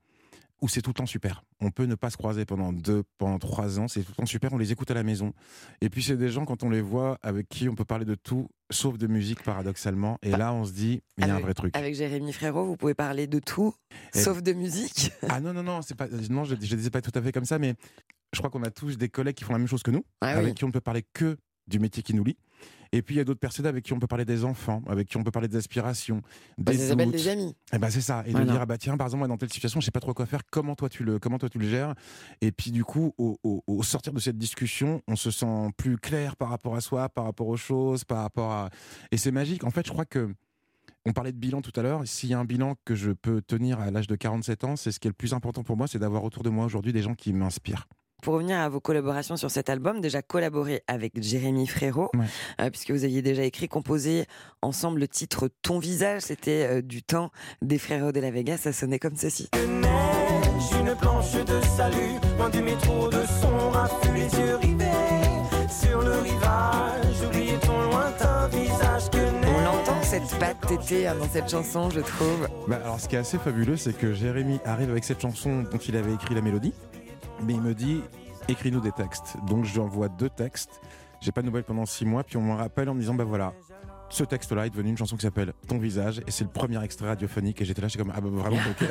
où 0.60 0.68
c'est 0.68 0.82
tout 0.82 0.90
le 0.90 0.94
temps 0.94 1.06
super. 1.06 1.44
On 1.60 1.70
peut 1.70 1.84
ne 1.84 1.94
pas 1.94 2.10
se 2.10 2.16
croiser 2.16 2.44
pendant 2.44 2.72
deux, 2.72 3.04
pendant 3.18 3.38
trois 3.38 3.78
ans, 3.78 3.86
c'est 3.88 4.00
tout 4.02 4.10
le 4.12 4.16
temps 4.16 4.26
super, 4.26 4.52
on 4.52 4.58
les 4.58 4.72
écoute 4.72 4.90
à 4.90 4.94
la 4.94 5.02
maison. 5.02 5.32
Et 5.80 5.88
puis 5.88 6.02
c'est 6.02 6.16
des 6.16 6.30
gens, 6.30 6.44
quand 6.44 6.62
on 6.64 6.70
les 6.70 6.80
voit, 6.80 7.18
avec 7.22 7.48
qui 7.48 7.68
on 7.68 7.74
peut 7.74 7.84
parler 7.84 8.04
de 8.04 8.14
tout, 8.16 8.48
sauf 8.70 8.98
de 8.98 9.06
musique, 9.06 9.42
paradoxalement. 9.42 10.18
Et 10.22 10.30
là, 10.30 10.52
on 10.52 10.64
se 10.64 10.72
dit, 10.72 11.00
il 11.16 11.26
y 11.26 11.30
a 11.30 11.34
un 11.36 11.40
vrai 11.40 11.54
truc. 11.54 11.76
Avec 11.76 11.94
Jérémy 11.94 12.32
Frérot, 12.32 12.64
vous 12.64 12.76
pouvez 12.76 12.94
parler 12.94 13.26
de 13.26 13.38
tout, 13.38 13.74
Et- 14.14 14.18
sauf 14.20 14.42
de 14.42 14.52
musique. 14.52 15.12
Ah 15.28 15.40
non, 15.40 15.52
non, 15.52 15.62
non, 15.62 15.82
c'est 15.82 15.94
pas, 15.94 16.08
non 16.30 16.44
je 16.44 16.54
ne 16.54 16.58
disais 16.60 16.90
pas 16.90 17.00
tout 17.02 17.12
à 17.14 17.22
fait 17.22 17.32
comme 17.32 17.44
ça, 17.44 17.58
mais 17.58 17.74
je 18.32 18.38
crois 18.38 18.50
qu'on 18.50 18.62
a 18.64 18.70
tous 18.70 18.98
des 18.98 19.08
collègues 19.08 19.36
qui 19.36 19.44
font 19.44 19.52
la 19.52 19.58
même 19.58 19.68
chose 19.68 19.82
que 19.82 19.90
nous, 19.90 20.04
Ah 20.20 20.28
avec 20.30 20.44
oui. 20.46 20.54
qui 20.54 20.64
on 20.64 20.68
ne 20.68 20.72
peut 20.72 20.80
parler 20.80 21.04
que 21.12 21.36
du 21.66 21.78
métier 21.78 22.02
qui 22.02 22.14
nous 22.14 22.24
lie. 22.24 22.36
Et 22.92 23.02
puis 23.02 23.16
il 23.16 23.18
y 23.18 23.20
a 23.20 23.24
d'autres 23.24 23.38
personnes 23.40 23.66
avec 23.66 23.84
qui 23.84 23.92
on 23.92 23.98
peut 23.98 24.06
parler 24.06 24.24
des 24.24 24.44
enfants, 24.44 24.82
avec 24.88 25.08
qui 25.08 25.16
on 25.18 25.22
peut 25.22 25.30
parler 25.30 25.48
des 25.48 25.56
aspirations, 25.56 26.22
Bah, 26.56 26.72
des 26.72 26.88
doutes. 26.94 27.26
amis. 27.26 27.54
Eh 27.72 27.78
ben 27.78 27.90
c'est 27.90 28.00
ça. 28.00 28.22
Et 28.26 28.30
Voilà. 28.30 28.46
de 28.46 28.50
dire 28.52 28.60
ah 28.62 28.66
bah 28.66 28.78
tiens 28.78 28.96
par 28.96 29.06
exemple 29.08 29.18
moi 29.18 29.28
dans 29.28 29.36
telle 29.36 29.52
situation 29.52 29.78
je 29.80 29.84
sais 29.84 29.90
pas 29.90 30.00
trop 30.00 30.14
quoi 30.14 30.24
faire. 30.26 30.40
Comment 30.50 30.74
toi 30.74 30.88
tu 30.88 31.04
le 31.04 31.18
comment 31.18 31.38
toi 31.38 31.50
tu 31.50 31.58
le 31.58 31.68
gères? 31.68 31.94
Et 32.40 32.50
puis 32.50 32.70
du 32.70 32.84
coup 32.84 33.12
au, 33.18 33.38
au- 33.42 33.62
au 33.66 33.82
sortir 33.82 34.12
de 34.14 34.20
cette 34.20 34.38
discussion 34.38 35.02
on 35.06 35.16
se 35.16 35.30
sent 35.30 35.68
plus 35.76 35.98
clair 35.98 36.34
par 36.36 36.48
rapport 36.48 36.76
à 36.76 36.80
soi, 36.80 37.08
par 37.10 37.24
rapport 37.24 37.48
aux 37.48 37.58
choses, 37.58 38.04
par 38.04 38.22
rapport 38.22 38.50
à 38.52 38.70
et 39.12 39.18
c'est 39.18 39.32
magique. 39.32 39.64
En 39.64 39.70
fait 39.70 39.86
je 39.86 39.92
crois 39.92 40.06
que 40.06 40.34
on 41.04 41.12
parlait 41.12 41.32
de 41.32 41.38
bilan 41.38 41.60
tout 41.62 41.72
à 41.78 41.82
l'heure. 41.82 42.02
S'il 42.06 42.30
y 42.30 42.34
a 42.34 42.38
un 42.38 42.44
bilan 42.44 42.74
que 42.86 42.94
je 42.94 43.12
peux 43.12 43.40
tenir 43.42 43.80
à 43.80 43.90
l'âge 43.90 44.06
de 44.08 44.16
47 44.16 44.64
ans, 44.64 44.76
c'est 44.76 44.92
ce 44.92 44.98
qui 45.00 45.08
est 45.08 45.10
le 45.10 45.14
plus 45.14 45.32
important 45.34 45.62
pour 45.62 45.76
moi, 45.76 45.86
c'est 45.86 45.98
d'avoir 45.98 46.24
autour 46.24 46.42
de 46.42 46.50
moi 46.50 46.64
aujourd'hui 46.66 46.92
des 46.92 47.02
gens 47.02 47.14
qui 47.14 47.32
m'inspirent. 47.32 47.86
Pour 48.22 48.34
revenir 48.34 48.58
à 48.58 48.68
vos 48.68 48.80
collaborations 48.80 49.36
sur 49.36 49.48
cet 49.50 49.70
album, 49.70 50.00
déjà 50.00 50.22
collaboré 50.22 50.82
avec 50.88 51.22
Jérémy 51.22 51.68
Frérot, 51.68 52.10
Ouais. 52.14 52.24
euh, 52.60 52.68
puisque 52.70 52.90
vous 52.90 53.04
aviez 53.04 53.22
déjà 53.22 53.44
écrit, 53.44 53.68
composé 53.68 54.26
ensemble 54.60 54.98
le 54.98 55.06
titre 55.06 55.48
Ton 55.62 55.78
visage, 55.78 56.22
c'était 56.22 56.66
euh, 56.68 56.82
du 56.82 57.04
temps 57.04 57.30
des 57.62 57.78
Frérot 57.78 58.10
de 58.10 58.18
la 58.18 58.32
Vega, 58.32 58.56
ça 58.56 58.72
sonnait 58.72 58.98
comme 58.98 59.14
ceci. 59.14 59.48
neige, 59.54 60.80
une 60.80 60.96
planche 60.96 61.32
de 61.34 61.60
salut, 61.76 62.18
loin 62.36 62.50
du 62.50 62.60
métro 62.60 63.08
de 63.08 63.22
son 63.40 63.70
raffut, 63.70 64.12
les 64.12 64.40
yeux 64.40 64.56
rivés 64.56 64.84
sur 65.70 66.00
le 66.02 66.18
rivage, 66.18 67.22
oubliez 67.24 67.56
ton 67.60 67.80
lointain 67.82 68.48
visage 68.48 69.10
que 69.10 69.18
On 69.18 69.40
neige. 69.40 69.64
l'entend 69.64 70.02
cette 70.02 70.38
patte 70.40 70.66
tétée 70.66 71.06
hein, 71.06 71.14
dans 71.20 71.28
cette 71.28 71.48
chanson, 71.48 71.88
je 71.90 72.00
trouve. 72.00 72.48
Bah, 72.66 72.80
alors, 72.82 72.98
ce 72.98 73.08
qui 73.08 73.14
est 73.14 73.20
assez 73.20 73.38
fabuleux, 73.38 73.76
c'est 73.76 73.96
que 73.96 74.12
Jérémy 74.12 74.58
arrive 74.64 74.90
avec 74.90 75.04
cette 75.04 75.20
chanson 75.22 75.62
dont 75.70 75.78
il 75.78 75.96
avait 75.96 76.14
écrit 76.14 76.34
la 76.34 76.40
mélodie, 76.40 76.74
mais 77.42 77.54
il 77.54 77.60
me 77.60 77.74
dit 77.74 78.02
écris-nous 78.48 78.80
des 78.80 78.92
textes. 78.92 79.36
Donc, 79.46 79.64
je 79.64 79.74
lui 79.74 79.80
envoie 79.80 80.08
deux 80.08 80.30
textes. 80.30 80.80
J'ai 81.20 81.32
pas 81.32 81.40
de 81.42 81.46
nouvelles 81.46 81.64
pendant 81.64 81.86
six 81.86 82.04
mois, 82.04 82.22
puis 82.22 82.36
on 82.36 82.42
me 82.42 82.54
rappelle 82.54 82.88
en 82.88 82.94
me 82.94 83.00
disant 83.00 83.14
bah 83.14 83.24
voilà. 83.24 83.52
Ce 84.10 84.24
texte-là 84.24 84.66
est 84.66 84.70
devenu 84.70 84.88
une 84.88 84.96
chanson 84.96 85.16
qui 85.16 85.22
s'appelle 85.22 85.52
Ton 85.68 85.76
visage 85.78 86.20
et 86.26 86.30
c'est 86.30 86.42
le 86.44 86.50
premier 86.50 86.82
extrait 86.82 87.06
radiophonique 87.08 87.60
et 87.60 87.64
j'étais 87.66 87.82
là, 87.82 87.88
j'étais 87.88 88.02
comme 88.02 88.12
ah 88.16 88.20
bah 88.20 88.28
vraiment 88.30 88.56
ok, 88.70 88.88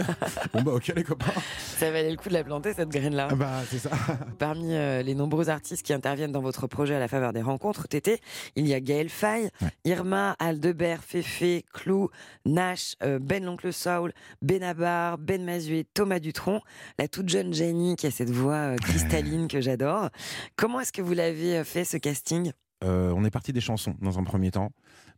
bon 0.54 0.62
bah 0.62 0.72
ok 0.74 0.94
les 0.96 1.04
copains, 1.04 1.32
Ça 1.58 1.90
valait 1.92 2.12
le 2.12 2.18
coup 2.18 2.30
de 2.30 2.34
la 2.36 2.44
planter, 2.44 2.74
cette 2.74 2.90
graine-là. 2.90 3.28
ah 3.32 3.36
bah 3.36 3.62
c'est 3.68 3.80
ça. 3.80 3.90
Parmi 4.40 4.74
euh, 4.76 5.02
les 5.02 5.16
nombreux 5.16 5.50
artistes 5.50 5.84
qui 5.84 5.92
interviennent 5.92 6.32
dans 6.32 6.42
votre 6.42 6.68
projet 6.68 6.94
à 6.96 7.00
la 7.00 7.08
faveur 7.08 7.34
des 7.34 7.42
rencontres, 7.42 7.88
Tété, 7.88 8.20
il 8.56 8.68
y 8.68 8.74
a 8.76 8.80
Gaël 8.80 9.10
Faye, 9.10 9.50
Ouais. 9.62 9.70
Irma, 9.86 10.36
Aldebert, 10.40 11.04
Féfé, 11.04 11.66
Clou, 11.74 12.10
Nash, 12.46 12.96
euh, 13.04 13.18
Ben 13.20 13.44
l'Oncle 13.44 13.74
Saul, 13.74 14.14
Benabar, 14.44 15.18
Ben 15.18 15.44
Mazuet, 15.44 15.86
Thomas 15.96 16.20
Dutronc, 16.20 16.62
la 17.00 17.08
toute 17.08 17.28
jeune 17.30 17.54
Jenny 17.54 17.96
qui 17.96 18.06
a 18.06 18.12
cette 18.12 18.30
voix 18.30 18.54
euh, 18.54 18.76
cristalline 18.78 19.48
que 19.48 19.62
j'adore. 19.62 20.10
Comment 20.56 20.80
est-ce 20.80 20.94
que 20.94 21.02
vous 21.02 21.14
l'avez 21.14 21.64
fait 21.64 21.86
ce 21.86 21.98
casting? 21.98 22.52
On 22.84 23.26
est 23.26 23.32
parti 23.32 23.52
des 23.54 23.60
chansons 23.62 23.96
dans 24.04 24.20
un 24.20 24.24
premier 24.24 24.52
temps, 24.52 24.70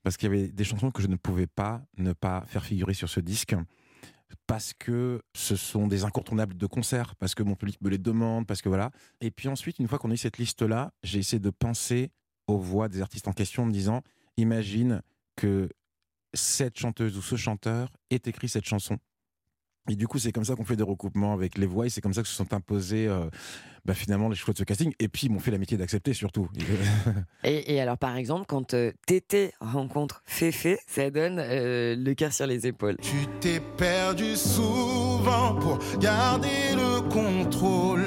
parce 0.03 0.17
qu'il 0.17 0.29
y 0.29 0.33
avait 0.33 0.47
des 0.49 0.63
chansons 0.63 0.91
que 0.91 1.01
je 1.01 1.07
ne 1.07 1.15
pouvais 1.15 1.47
pas 1.47 1.81
ne 1.97 2.13
pas 2.13 2.43
faire 2.47 2.63
figurer 2.65 2.93
sur 2.93 3.09
ce 3.09 3.19
disque, 3.19 3.55
parce 4.47 4.73
que 4.73 5.21
ce 5.35 5.55
sont 5.55 5.87
des 5.87 6.03
incontournables 6.03 6.55
de 6.55 6.65
concert, 6.65 7.15
parce 7.15 7.35
que 7.35 7.43
mon 7.43 7.55
public 7.55 7.79
me 7.81 7.89
les 7.89 7.97
demande, 7.97 8.45
parce 8.47 8.61
que 8.61 8.69
voilà. 8.69 8.91
Et 9.21 9.31
puis 9.31 9.47
ensuite, 9.47 9.79
une 9.79 9.87
fois 9.87 9.99
qu'on 9.99 10.11
a 10.11 10.13
eu 10.13 10.17
cette 10.17 10.37
liste-là, 10.37 10.91
j'ai 11.03 11.19
essayé 11.19 11.39
de 11.39 11.49
penser 11.49 12.11
aux 12.47 12.57
voix 12.57 12.89
des 12.89 13.01
artistes 13.01 13.27
en 13.27 13.33
question 13.33 13.63
en 13.63 13.65
me 13.65 13.71
disant, 13.71 14.01
imagine 14.37 15.01
que 15.35 15.69
cette 16.33 16.77
chanteuse 16.77 17.17
ou 17.17 17.21
ce 17.21 17.35
chanteur 17.35 17.89
ait 18.09 18.21
écrit 18.25 18.49
cette 18.49 18.65
chanson. 18.65 18.99
Et 19.89 19.95
du 19.95 20.07
coup, 20.07 20.19
c'est 20.19 20.31
comme 20.31 20.45
ça 20.45 20.55
qu'on 20.55 20.63
fait 20.63 20.75
des 20.75 20.83
recoupements 20.83 21.33
avec 21.33 21.57
les 21.57 21.65
voix 21.65 21.85
et 21.87 21.89
c'est 21.89 22.01
comme 22.01 22.13
ça 22.13 22.21
que 22.21 22.27
se 22.27 22.35
sont 22.35 22.53
imposés 22.53 23.07
euh, 23.07 23.29
bah, 23.85 23.93
finalement 23.93 24.29
les 24.29 24.35
choix 24.35 24.53
de 24.53 24.59
ce 24.59 24.63
casting. 24.63 24.93
Et 24.99 25.07
puis, 25.07 25.27
ils 25.27 25.31
m'ont 25.31 25.39
fait 25.39 25.51
l'amitié 25.51 25.77
d'accepter 25.77 26.13
surtout. 26.13 26.47
et, 27.43 27.73
et 27.73 27.81
alors, 27.81 27.97
par 27.97 28.15
exemple, 28.15 28.45
quand 28.47 28.73
euh, 28.73 28.91
Tété 29.07 29.51
rencontre 29.59 30.21
Féfé, 30.25 30.77
ça 30.87 31.09
donne 31.09 31.39
euh, 31.39 31.95
le 31.95 32.13
cœur 32.13 32.33
sur 32.33 32.45
les 32.45 32.67
épaules. 32.67 32.97
Tu 33.01 33.27
t'es 33.39 33.59
perdu 33.59 34.35
souvent 34.35 35.55
pour 35.55 35.79
garder 35.99 36.75
le 36.75 37.01
contrôle. 37.09 38.05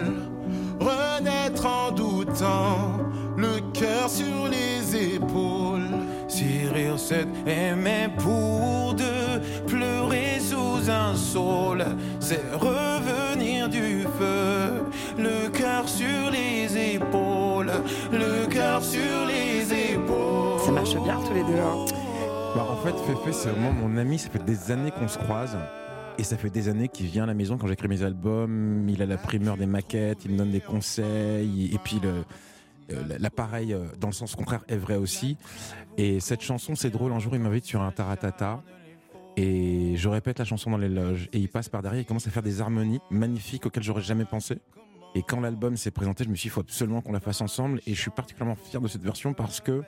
Renaître 0.79 1.67
en 1.67 1.93
doutant, 1.93 2.99
le 3.37 3.61
cœur 3.73 4.09
sur 4.09 4.49
les 4.49 5.15
épaules. 5.15 5.89
Si 6.29 6.67
rire 6.73 6.99
c'est 6.99 7.27
aimer 7.47 8.09
pour 8.19 8.95
deux, 8.95 9.22
sous 10.83 10.91
un 10.91 11.15
saule, 11.15 11.85
c'est 12.21 12.43
revenir 12.55 13.69
du 13.69 14.03
feu. 14.19 14.83
Le 15.19 15.49
cœur 15.51 15.89
sur 15.89 16.31
les 16.31 16.95
épaules, 16.95 17.71
le 18.13 18.47
cœur 18.47 18.83
sur 18.83 19.27
les 19.27 19.93
épaules. 19.93 20.61
Ça 20.65 20.73
marche 20.73 20.95
bien 20.97 21.19
tous 21.27 21.35
les 21.35 21.45
deux. 21.45 21.59
hein. 21.61 21.85
Bah, 22.55 22.67
en 22.71 22.77
fait, 22.77 22.95
Féfé, 23.07 23.33
c'est 23.33 23.49
vraiment 23.51 23.73
mon 23.73 23.97
ami. 23.97 24.19
Ça 24.19 24.29
fait 24.31 24.45
des 24.45 24.71
années 24.71 24.91
qu'on 24.91 25.09
se 25.09 25.19
croise. 25.19 25.57
Et 26.19 26.25
ça 26.25 26.37
fait 26.37 26.51
des 26.51 26.69
années 26.69 26.89
qu'il 26.89 27.07
vient 27.07 27.25
à 27.25 27.27
la 27.27 27.35
maison 27.35 27.57
quand 27.57 27.67
j'écris 27.67 27.89
mes 27.89 28.03
albums. 28.03 28.87
Il 28.89 29.01
a 29.03 29.07
la 29.07 29.17
primeur 29.17 29.57
des 29.57 29.67
maquettes, 29.67 30.25
il 30.27 30.33
me 30.33 30.39
donne 30.39 30.51
des 30.51 30.61
conseils. 30.61 31.71
Et 31.73 31.79
puis, 31.79 32.01
le, 32.03 32.25
l'appareil, 33.19 33.73
euh, 33.73 33.87
dans 33.99 34.09
le 34.09 34.13
sens 34.13 34.35
contraire, 34.35 34.61
est 34.69 34.77
vrai 34.77 34.97
aussi. 34.97 35.37
Et 35.97 36.21
cette 36.21 36.43
chanson, 36.43 36.75
c'est 36.75 36.91
drôle. 36.91 37.13
Un 37.13 37.19
jour, 37.19 37.35
il 37.35 37.41
m'invite 37.41 37.65
sur 37.65 37.81
un 37.81 37.91
taratata. 37.91 38.61
Et 39.37 39.97
je 39.97 40.09
répète 40.09 40.39
la 40.39 40.45
chanson 40.45 40.71
dans 40.71 40.79
les 40.79 40.89
loges. 40.89 41.29
Et 41.33 41.39
il 41.39 41.49
passe 41.49 41.69
par 41.69 41.83
derrière, 41.83 42.01
il 42.01 42.05
commence 42.05 42.27
à 42.27 42.31
faire 42.31 42.43
des 42.43 42.61
harmonies 42.61 43.01
magnifiques 43.11 43.67
auxquelles 43.67 43.83
j'aurais 43.83 44.03
jamais 44.03 44.25
pensé. 44.25 44.59
Et 45.15 45.23
quand 45.23 45.41
l'album 45.41 45.77
s'est 45.77 45.91
présenté, 45.91 46.25
je 46.25 46.29
me 46.31 46.35
suis 46.35 46.45
dit, 46.45 46.49
il 46.49 46.53
faut 46.53 46.61
absolument 46.61 47.01
qu'on 47.03 47.13
la 47.13 47.21
fasse 47.21 47.41
ensemble. 47.41 47.81
Et 47.87 47.95
je 47.95 48.01
suis 48.01 48.11
particulièrement 48.11 48.57
fier 48.57 48.81
de 48.81 48.89
cette 48.89 49.03
version 49.03 49.35
parce 49.35 49.61
que 49.61 49.83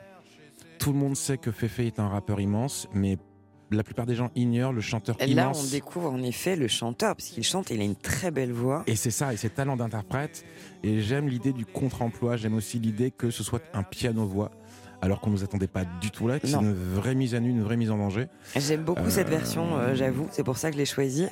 tout 0.79 0.91
le 0.91 0.99
monde 0.99 1.15
sait 1.15 1.37
que 1.37 1.51
Féfé 1.51 1.87
est 1.87 1.99
un 1.99 2.07
rappeur 2.07 2.39
immense, 2.39 2.87
mais 2.93 3.17
la 3.71 3.83
plupart 3.83 4.05
des 4.05 4.15
gens 4.15 4.29
ignorent 4.35 4.73
le 4.73 4.81
chanteur 4.81 5.15
Et 5.19 5.27
là, 5.27 5.47
on 5.49 5.53
immense. 5.53 5.71
découvre 5.71 6.11
en 6.11 6.21
effet 6.21 6.55
le 6.55 6.67
chanteur, 6.67 7.15
parce 7.15 7.29
qu'il 7.29 7.43
chante 7.43 7.71
et 7.71 7.75
il 7.75 7.81
a 7.81 7.83
une 7.83 7.95
très 7.95 8.29
belle 8.29 8.51
voix. 8.51 8.83
Et 8.85 8.95
c'est 8.95 9.09
ça, 9.11 9.33
et 9.33 9.37
ses 9.37 9.49
talents 9.49 9.75
d'interprète. 9.77 10.45
Et 10.83 11.01
j'aime 11.01 11.27
l'idée 11.27 11.53
du 11.53 11.65
contre-emploi, 11.65 12.37
j'aime 12.37 12.53
aussi 12.53 12.77
l'idée 12.79 13.09
que 13.09 13.31
ce 13.31 13.43
soit 13.43 13.63
un 13.73 13.81
piano-voix, 13.81 14.51
alors 15.05 15.21
qu'on 15.21 15.29
ne 15.29 15.35
nous 15.35 15.43
attendait 15.43 15.67
pas 15.67 15.85
du 16.01 16.11
tout 16.11 16.27
là, 16.27 16.39
que 16.39 16.47
c'est 16.47 16.55
une 16.55 16.73
vraie 16.73 17.15
mise 17.15 17.35
à 17.35 17.39
nu, 17.39 17.49
une 17.49 17.63
vraie 17.63 17.77
mise 17.77 17.91
en 17.91 17.97
danger. 17.97 18.27
J'aime 18.55 18.83
beaucoup 18.83 19.09
cette 19.09 19.27
Euh, 19.27 19.31
version, 19.31 19.77
euh, 19.77 19.95
j'avoue, 19.95 20.27
c'est 20.31 20.43
pour 20.43 20.57
ça 20.57 20.69
que 20.69 20.73
je 20.73 20.79
l'ai 20.79 20.85
choisi. 20.85 21.27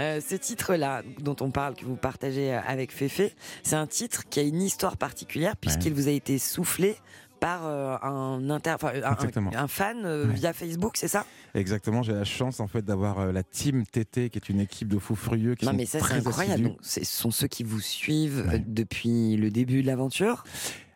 Euh, 0.00 0.20
ce 0.20 0.34
titre-là, 0.34 1.02
dont 1.20 1.36
on 1.40 1.50
parle, 1.50 1.74
que 1.74 1.84
vous 1.84 1.96
partagez 1.96 2.52
avec 2.52 2.92
Féfé, 2.92 3.32
c'est 3.62 3.76
un 3.76 3.86
titre 3.86 4.24
qui 4.28 4.40
a 4.40 4.42
une 4.42 4.60
histoire 4.60 4.96
particulière, 4.96 5.56
puisqu'il 5.56 5.94
vous 5.94 6.08
a 6.08 6.10
été 6.10 6.38
soufflé 6.38 6.96
par 7.40 7.66
un, 7.66 8.50
inter... 8.50 8.70
enfin, 8.74 8.92
un- 9.02 9.66
fan 9.66 10.02
euh, 10.04 10.26
Ouais. 10.28 10.34
via 10.34 10.52
Facebook, 10.52 10.92
c'est 10.96 11.08
ça? 11.08 11.24
Exactement, 11.54 12.02
j'ai 12.04 12.12
la 12.12 12.22
chance 12.24 12.60
en 12.60 12.68
fait 12.68 12.82
d'avoir 12.84 13.18
euh, 13.18 13.32
la 13.32 13.42
team 13.42 13.84
TT, 13.84 14.30
qui 14.30 14.38
est 14.38 14.48
une 14.48 14.60
équipe 14.60 14.86
de 14.88 14.98
fous 14.98 15.16
furieux 15.16 15.56
qui 15.56 15.64
Non, 15.64 15.72
sont 15.72 15.76
mais 15.76 15.86
ça, 15.86 15.98
c'est 16.00 16.14
incroyable. 16.24 16.62
Donc, 16.62 16.76
ce 16.82 17.04
sont 17.04 17.32
ceux 17.32 17.48
qui 17.48 17.64
vous 17.64 17.80
suivent 17.80 18.46
Ouais. 18.48 18.62
depuis 18.66 19.36
le 19.36 19.50
début 19.50 19.82
de 19.82 19.86
l'aventure. 19.88 20.44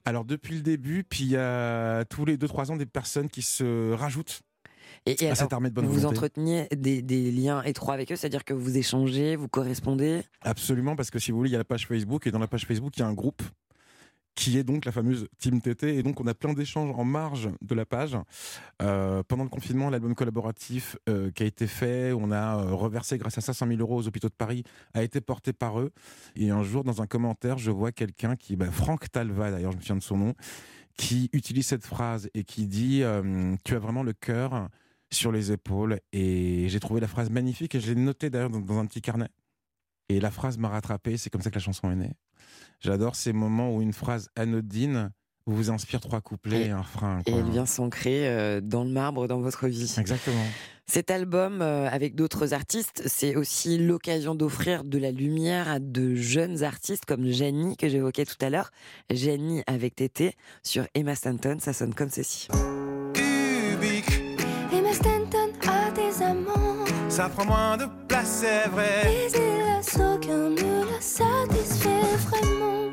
Alors 0.06 0.24
depuis 0.24 0.54
le 0.54 0.62
début, 0.62 1.04
puis 1.04 1.24
il 1.24 1.30
y 1.30 1.36
a 1.36 2.04
tous 2.04 2.24
les 2.24 2.36
2-3 2.38 2.70
ans 2.70 2.76
des 2.76 2.86
personnes 2.86 3.28
qui 3.28 3.42
se 3.42 3.92
rajoutent 3.92 4.40
Et, 5.04 5.22
et 5.22 5.24
à 5.24 5.26
alors, 5.30 5.36
cette 5.38 5.52
armée 5.52 5.68
de 5.68 5.74
bonne 5.74 5.86
vous 5.86 5.94
volonté. 5.94 6.16
entreteniez 6.16 6.68
des, 6.74 7.02
des 7.02 7.30
liens 7.32 7.62
étroits 7.64 7.94
avec 7.94 8.12
eux, 8.12 8.16
c'est-à-dire 8.16 8.44
que 8.44 8.54
vous 8.54 8.78
échangez, 8.78 9.34
vous 9.36 9.48
correspondez? 9.48 10.22
Absolument, 10.42 10.94
parce 10.96 11.10
que 11.10 11.18
si 11.18 11.32
vous 11.32 11.38
voulez, 11.38 11.50
il 11.50 11.52
y 11.52 11.56
a 11.56 11.58
la 11.58 11.64
page 11.64 11.86
Facebook, 11.86 12.26
et 12.26 12.30
dans 12.30 12.38
la 12.38 12.46
page 12.48 12.66
Facebook, 12.66 12.96
il 12.96 13.00
y 13.00 13.02
a 13.02 13.06
un 13.08 13.14
groupe 13.14 13.42
qui 14.36 14.56
est 14.58 14.62
donc 14.64 14.84
la 14.84 14.92
fameuse 14.92 15.26
Team 15.38 15.60
TT, 15.60 15.96
et 15.96 16.02
donc 16.04 16.20
on 16.20 16.26
a 16.28 16.34
plein 16.34 16.52
d'échanges 16.52 16.90
en 16.94 17.04
marge 17.04 17.48
de 17.62 17.74
la 17.74 17.84
page. 17.86 18.16
Euh, 18.82 19.22
pendant 19.26 19.42
le 19.44 19.48
confinement, 19.48 19.90
l'album 19.90 20.14
collaboratif 20.14 20.96
euh, 21.08 21.30
qui 21.32 21.42
a 21.42 21.46
été 21.46 21.66
fait, 21.66 22.12
on 22.12 22.30
a 22.30 22.58
euh, 22.58 22.74
reversé 22.74 23.16
grâce 23.18 23.38
à 23.38 23.40
ça 23.40 23.54
5000 23.54 23.80
euros 23.80 23.96
aux 23.96 24.06
hôpitaux 24.06 24.28
de 24.28 24.34
Paris, 24.34 24.62
a 24.94 25.02
été 25.02 25.20
porté 25.20 25.52
par 25.52 25.80
eux. 25.80 25.90
Et 26.36 26.50
un 26.50 26.62
jour, 26.62 26.84
dans 26.84 27.00
un 27.02 27.06
commentaire, 27.06 27.56
je 27.58 27.70
vois 27.70 27.90
quelqu'un 27.92 28.36
qui, 28.36 28.56
bah, 28.56 28.70
Franck 28.70 29.10
Talva 29.10 29.50
d'ailleurs, 29.50 29.72
je 29.72 29.78
me 29.78 29.80
souviens 29.82 29.96
de 29.96 30.02
son 30.02 30.18
nom, 30.18 30.34
qui 30.98 31.30
utilise 31.32 31.66
cette 31.66 31.84
phrase 31.84 32.28
et 32.34 32.44
qui 32.44 32.66
dit 32.66 33.02
Tu 33.64 33.74
as 33.74 33.78
vraiment 33.78 34.02
le 34.02 34.12
cœur 34.12 34.68
sur 35.10 35.32
les 35.32 35.50
épaules. 35.52 35.98
Et 36.12 36.68
j'ai 36.68 36.80
trouvé 36.80 37.00
la 37.00 37.08
phrase 37.08 37.30
magnifique 37.30 37.74
et 37.74 37.80
je 37.80 37.92
l'ai 37.92 38.00
notée 38.00 38.28
d'ailleurs 38.28 38.50
dans- 38.50 38.60
dans 38.60 38.78
un 38.78 38.86
petit 38.86 39.00
carnet. 39.00 39.28
Et 40.08 40.20
la 40.20 40.30
phrase 40.30 40.58
m'a 40.58 40.68
rattrapé, 40.68 41.16
c'est 41.16 41.30
comme 41.30 41.42
ça 41.42 41.50
que 41.50 41.56
la 41.56 41.60
chanson 41.60 41.90
est 41.90 41.96
née. 41.96 42.12
J'adore 42.80 43.16
ces 43.16 43.32
moments 43.32 43.74
où 43.74 43.82
une 43.82 43.92
phrase 43.92 44.28
anodine 44.36 45.10
vous 45.46 45.70
inspire 45.70 46.00
trois 46.00 46.20
couplets 46.20 46.66
et, 46.66 46.70
un 46.70 46.82
frein. 46.82 47.20
Et 47.26 47.32
elle 47.32 47.48
vient 47.50 47.66
s'ancrer 47.66 48.28
euh, 48.28 48.60
dans 48.60 48.84
le 48.84 48.90
marbre 48.90 49.28
dans 49.28 49.40
votre 49.40 49.68
vie. 49.68 49.94
Exactement. 49.96 50.44
Cet 50.88 51.10
album, 51.10 51.62
euh, 51.62 51.88
avec 51.88 52.14
d'autres 52.14 52.52
artistes, 52.52 53.02
c'est 53.06 53.36
aussi 53.36 53.78
l'occasion 53.78 54.34
d'offrir 54.34 54.84
de 54.84 54.98
la 54.98 55.10
lumière 55.10 55.68
à 55.68 55.78
de 55.80 56.14
jeunes 56.14 56.62
artistes 56.62 57.04
comme 57.06 57.26
Jenny, 57.26 57.76
que 57.76 57.88
j'évoquais 57.88 58.24
tout 58.24 58.36
à 58.40 58.50
l'heure. 58.50 58.70
Jenny 59.10 59.62
avec 59.66 59.96
Tété 59.96 60.34
sur 60.62 60.86
Emma 60.94 61.14
Stanton, 61.14 61.58
ça 61.60 61.72
sonne 61.72 61.94
comme 61.94 62.10
ceci. 62.10 62.48
Ça 67.16 67.30
prend 67.30 67.46
moins 67.46 67.78
de 67.78 67.86
place, 68.08 68.42
c'est 68.42 68.68
vrai. 68.68 69.00
Mais 69.04 69.28
hélas, 69.32 69.94
aucun 69.94 70.50
ne 70.50 70.84
la 70.84 71.00
satisfait 71.00 71.88
vraiment. 72.28 72.90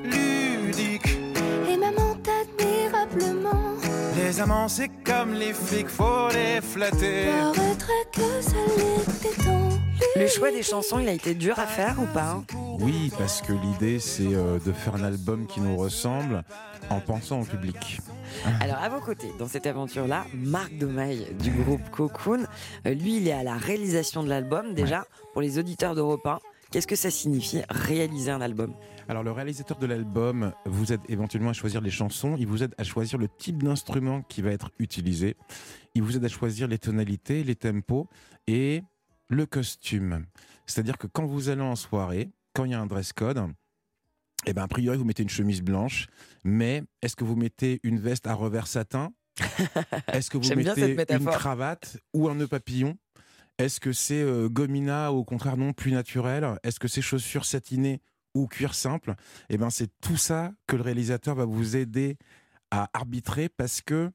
Les 4.23 4.39
amants, 4.39 4.69
c'est 4.69 4.89
comme 5.03 5.33
les 5.33 5.53
flics, 5.53 5.89
faut 5.89 6.29
les 6.33 6.61
flatter. 6.61 7.25
Le 10.15 10.27
choix 10.27 10.51
des 10.51 10.63
chansons, 10.63 10.99
il 10.99 11.09
a 11.09 11.11
été 11.11 11.33
dur 11.33 11.59
à 11.59 11.65
faire 11.67 11.97
ou 12.01 12.05
pas 12.05 12.31
hein 12.37 12.43
Oui, 12.79 13.11
parce 13.17 13.41
que 13.41 13.51
l'idée, 13.51 13.99
c'est 13.99 14.33
euh, 14.33 14.59
de 14.65 14.71
faire 14.71 14.95
un 14.95 15.03
album 15.03 15.45
qui 15.47 15.59
nous 15.59 15.75
ressemble 15.75 16.43
en 16.89 16.99
pensant 17.01 17.41
au 17.41 17.43
public. 17.43 17.99
Alors 18.61 18.77
à 18.77 18.87
vos 18.89 18.99
côtés, 18.99 19.31
dans 19.39 19.47
cette 19.47 19.67
aventure-là, 19.67 20.25
Marc 20.33 20.73
Domaille 20.77 21.27
du 21.39 21.51
groupe 21.51 21.89
Cocoon, 21.91 22.45
Euh, 22.87 22.93
lui 22.93 23.17
il 23.17 23.27
est 23.27 23.33
à 23.33 23.43
la 23.43 23.55
réalisation 23.55 24.23
de 24.23 24.29
l'album. 24.29 24.73
Déjà, 24.73 25.05
pour 25.33 25.41
les 25.41 25.59
auditeurs 25.59 25.95
d'Europe 25.95 26.25
1, 26.25 26.39
qu'est-ce 26.73 26.87
que 26.87 26.95
ça 26.95 27.11
signifie 27.11 27.61
réaliser 27.69 28.31
un 28.31 28.41
album? 28.41 28.73
Alors 29.07 29.21
le 29.21 29.31
réalisateur 29.31 29.77
de 29.77 29.85
l'album 29.85 30.53
vous 30.65 30.91
aide 30.91 31.01
éventuellement 31.07 31.51
à 31.51 31.53
choisir 31.53 31.81
les 31.81 31.91
chansons, 31.91 32.35
il 32.39 32.47
vous 32.47 32.63
aide 32.63 32.73
à 32.79 32.83
choisir 32.83 33.19
le 33.19 33.27
type 33.27 33.61
d'instrument 33.61 34.23
qui 34.23 34.41
va 34.41 34.49
être 34.49 34.71
utilisé, 34.79 35.37
il 35.93 36.01
vous 36.01 36.17
aide 36.17 36.25
à 36.25 36.29
choisir 36.29 36.67
les 36.67 36.79
tonalités, 36.79 37.43
les 37.43 37.55
tempos 37.55 38.07
et 38.47 38.81
le 39.29 39.45
costume. 39.45 40.25
C'est-à-dire 40.65 40.97
que 40.97 41.05
quand 41.05 41.27
vous 41.27 41.49
allez 41.49 41.61
en 41.61 41.75
soirée, 41.75 42.31
quand 42.53 42.65
il 42.65 42.71
y 42.71 42.73
a 42.73 42.81
un 42.81 42.87
dress 42.87 43.13
code, 43.13 43.45
eh 44.47 44.53
ben, 44.53 44.63
a 44.63 44.67
priori, 44.67 44.97
vous 44.97 45.05
mettez 45.05 45.21
une 45.21 45.29
chemise 45.29 45.61
blanche, 45.61 46.07
mais 46.43 46.83
est-ce 47.03 47.15
que 47.15 47.23
vous 47.23 47.35
mettez 47.35 47.81
une 47.83 47.99
veste 47.99 48.25
à 48.25 48.33
revers 48.33 48.67
satin? 48.67 49.13
Est-ce 50.11 50.29
que 50.29 50.37
vous 50.37 50.55
mettez 50.55 50.95
une 51.13 51.25
cravate 51.25 51.97
ou 52.13 52.29
un 52.29 52.35
nœud 52.35 52.47
papillon? 52.47 52.97
Est-ce 53.57 53.79
que 53.79 53.91
c'est 53.91 54.21
euh, 54.21 54.49
gomina 54.49 55.11
ou 55.11 55.17
au 55.17 55.23
contraire 55.23 55.57
non 55.57 55.73
plus 55.73 55.91
naturel? 55.91 56.57
Est-ce 56.63 56.79
que 56.79 56.87
c'est 56.87 57.01
chaussures 57.01 57.45
satinées 57.45 58.01
ou 58.33 58.47
cuir 58.47 58.73
simple? 58.73 59.15
Eh 59.49 59.57
ben, 59.57 59.69
c'est 59.69 59.89
tout 60.01 60.17
ça 60.17 60.51
que 60.67 60.75
le 60.75 60.81
réalisateur 60.81 61.35
va 61.35 61.45
vous 61.45 61.75
aider 61.75 62.17
à 62.71 62.89
arbitrer 62.93 63.49
parce 63.49 63.81
que 63.81 64.11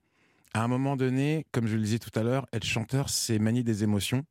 à 0.54 0.62
un 0.62 0.68
moment 0.68 0.96
donné, 0.96 1.46
comme 1.52 1.66
je 1.66 1.76
le 1.76 1.82
disais 1.82 1.98
tout 1.98 2.10
à 2.18 2.22
l'heure, 2.22 2.46
être 2.52 2.64
chanteur, 2.64 3.10
c'est 3.10 3.38
manier 3.38 3.62
des 3.62 3.84
émotions. 3.84 4.24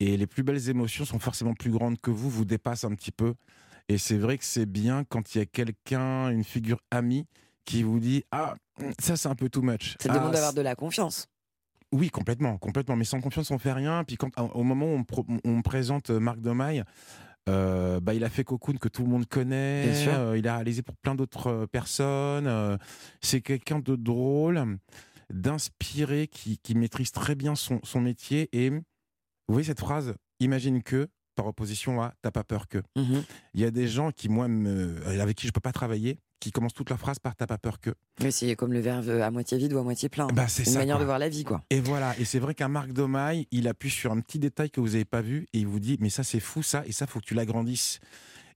Et 0.00 0.16
les 0.16 0.26
plus 0.26 0.42
belles 0.42 0.68
émotions 0.68 1.04
sont 1.04 1.18
forcément 1.18 1.52
plus 1.54 1.70
grandes 1.70 2.00
que 2.00 2.10
vous, 2.10 2.30
vous 2.30 2.44
dépassent 2.44 2.84
un 2.84 2.94
petit 2.94 3.12
peu. 3.12 3.34
Et 3.88 3.98
c'est 3.98 4.16
vrai 4.16 4.38
que 4.38 4.44
c'est 4.44 4.66
bien 4.66 5.04
quand 5.04 5.34
il 5.34 5.38
y 5.38 5.40
a 5.42 5.46
quelqu'un, 5.46 6.30
une 6.30 6.44
figure 6.44 6.80
amie, 6.90 7.26
qui 7.64 7.82
vous 7.82 7.98
dit 8.00 8.24
Ah, 8.30 8.54
ça 9.00 9.16
c'est 9.16 9.28
un 9.28 9.34
peu 9.34 9.48
too 9.48 9.62
much. 9.62 9.96
Ça 10.00 10.08
Ah, 10.10 10.14
demande 10.14 10.32
d'avoir 10.32 10.54
de 10.54 10.62
la 10.62 10.74
confiance. 10.74 11.28
Oui, 11.92 12.10
complètement, 12.10 12.58
complètement. 12.58 12.96
Mais 12.96 13.04
sans 13.04 13.20
confiance, 13.20 13.50
on 13.50 13.58
fait 13.58 13.72
rien. 13.72 14.04
Puis 14.04 14.16
quand, 14.16 14.30
au 14.54 14.62
moment 14.62 14.86
où 14.86 14.96
on, 14.96 15.04
pro- 15.04 15.26
on 15.44 15.56
me 15.58 15.62
présente 15.62 16.10
euh, 16.10 16.18
Marc 16.20 16.40
Domaille, 16.40 16.82
euh, 17.48 18.00
bah, 18.00 18.14
il 18.14 18.24
a 18.24 18.30
fait 18.30 18.44
Cocoon 18.44 18.74
que 18.78 18.88
tout 18.88 19.02
le 19.02 19.08
monde 19.08 19.26
connaît. 19.26 19.84
Bien 19.84 19.94
sûr. 19.94 20.12
Euh, 20.14 20.38
il 20.38 20.46
a 20.48 20.56
réalisé 20.56 20.82
pour 20.82 20.96
plein 20.96 21.14
d'autres 21.14 21.66
personnes. 21.66 22.46
Euh, 22.46 22.76
c'est 23.20 23.40
quelqu'un 23.40 23.78
de 23.80 23.96
drôle, 23.96 24.78
d'inspiré, 25.32 26.28
qui, 26.28 26.58
qui 26.58 26.74
maîtrise 26.74 27.10
très 27.12 27.34
bien 27.34 27.54
son, 27.54 27.80
son 27.82 28.00
métier. 28.00 28.48
Et 28.52 28.70
vous 28.70 28.82
voyez 29.48 29.66
cette 29.66 29.80
phrase 29.80 30.14
Imagine 30.40 30.82
que, 30.82 31.08
par 31.36 31.46
opposition 31.46 32.02
à 32.02 32.14
T'as 32.22 32.30
pas 32.32 32.44
peur 32.44 32.66
que. 32.68 32.78
Mhm. 32.96 33.22
Il 33.54 33.60
y 33.60 33.64
a 33.64 33.70
des 33.70 33.86
gens 33.88 34.10
qui, 34.10 34.28
moi, 34.28 34.48
me, 34.48 34.96
avec 35.20 35.36
qui 35.36 35.46
je 35.46 35.52
peux 35.52 35.60
pas 35.60 35.72
travailler, 35.72 36.18
qui 36.42 36.50
commencent 36.52 36.74
toute 36.74 36.90
leur 36.90 36.98
phrase 36.98 37.18
par 37.18 37.34
T'as 37.36 37.46
pas 37.46 37.58
peur 37.58 37.80
que. 37.80 37.90
Mais 38.22 38.30
c'est 38.30 38.54
comme 38.56 38.72
le 38.72 38.80
verre 38.80 39.02
à 39.22 39.30
moitié 39.30 39.56
vide 39.58 39.72
ou 39.72 39.78
à 39.78 39.82
moitié 39.82 40.08
plein. 40.08 40.26
Bah, 40.26 40.48
c'est 40.48 40.64
Une 40.66 40.72
ça. 40.72 40.78
manière 40.80 40.96
quoi. 40.96 41.00
de 41.02 41.06
voir 41.06 41.18
la 41.18 41.28
vie, 41.28 41.44
quoi. 41.44 41.62
Et 41.70 41.80
voilà, 41.80 42.18
et 42.18 42.24
c'est 42.24 42.38
vrai 42.38 42.54
qu'un 42.54 42.68
Marc 42.68 42.92
Domaille, 42.92 43.46
il 43.52 43.68
appuie 43.68 43.90
sur 43.90 44.10
un 44.12 44.20
petit 44.20 44.38
détail 44.38 44.70
que 44.70 44.80
vous 44.80 44.88
n'avez 44.88 45.04
pas 45.04 45.20
vu 45.22 45.46
et 45.52 45.58
il 45.60 45.66
vous 45.66 45.80
dit 45.80 45.96
mais 46.00 46.10
ça 46.10 46.22
c'est 46.24 46.40
fou 46.40 46.62
ça 46.62 46.82
et 46.86 46.92
ça 46.92 47.06
faut 47.06 47.20
que 47.20 47.24
tu 47.24 47.34
l'agrandisses. 47.34 48.00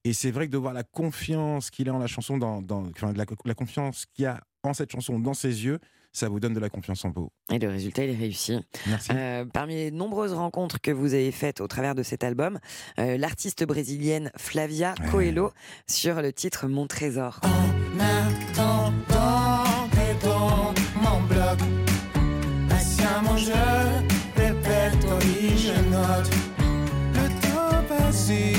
Et 0.05 0.12
c'est 0.12 0.31
vrai 0.31 0.46
que 0.46 0.53
de 0.53 0.59
voir 0.59 0.72
la 0.72 0.85
confiance 0.85 1.70
qu'il 1.70 1.88
a 1.88 1.94
en 1.94 1.99
la 1.99 2.07
chanson, 2.07 2.38
dans, 2.38 2.62
dans- 2.62 2.87
enfin, 2.90 3.12
la, 3.14 3.25
la 3.44 3.55
confiance 3.55 4.07
qu'il 4.07 4.22
y 4.25 4.27
a 4.27 4.40
en 4.62 4.72
cette 4.75 4.90
chanson 4.92 5.18
dans 5.18 5.35
ses 5.35 5.64
yeux, 5.64 5.79
ça 6.17 6.29
vous 6.29 6.41
donne 6.41 6.55
de 6.55 6.61
la 6.61 6.71
confiance 6.71 7.05
en 7.05 7.11
vous. 7.11 7.31
Et 7.53 7.59
le 7.59 7.69
résultat, 7.69 8.05
il 8.05 8.11
est 8.11 8.17
réussi. 8.17 8.59
Merci. 8.87 9.11
Euh, 9.13 9.45
parmi 9.45 9.75
les 9.75 9.91
nombreuses 9.91 10.33
rencontres 10.33 10.81
que 10.81 10.91
vous 10.91 11.13
avez 11.13 11.31
faites 11.31 11.61
au 11.61 11.67
travers 11.67 11.95
de 11.95 12.03
cet 12.03 12.25
album, 12.25 12.59
euh, 12.99 13.19
l'artiste 13.19 13.65
brésilienne 13.65 14.31
Flavia 14.37 14.95
Coelho 15.11 15.53
sur 15.87 16.23
le 16.23 16.33
titre 16.33 16.69
Mon 16.69 16.87
Trésor. 16.87 17.41
En 17.43 18.01
attendant, 18.01 19.65
dans 20.23 20.73
mon 21.03 21.21
bloc. 21.29 21.59
Patiemment, 22.69 23.37
je 23.37 24.41
répète, 24.41 25.07
oui, 25.21 25.57
je 25.59 25.73
note. 25.91 26.31
Le 27.15 27.29
temps 27.43 27.83
passé, 27.89 28.55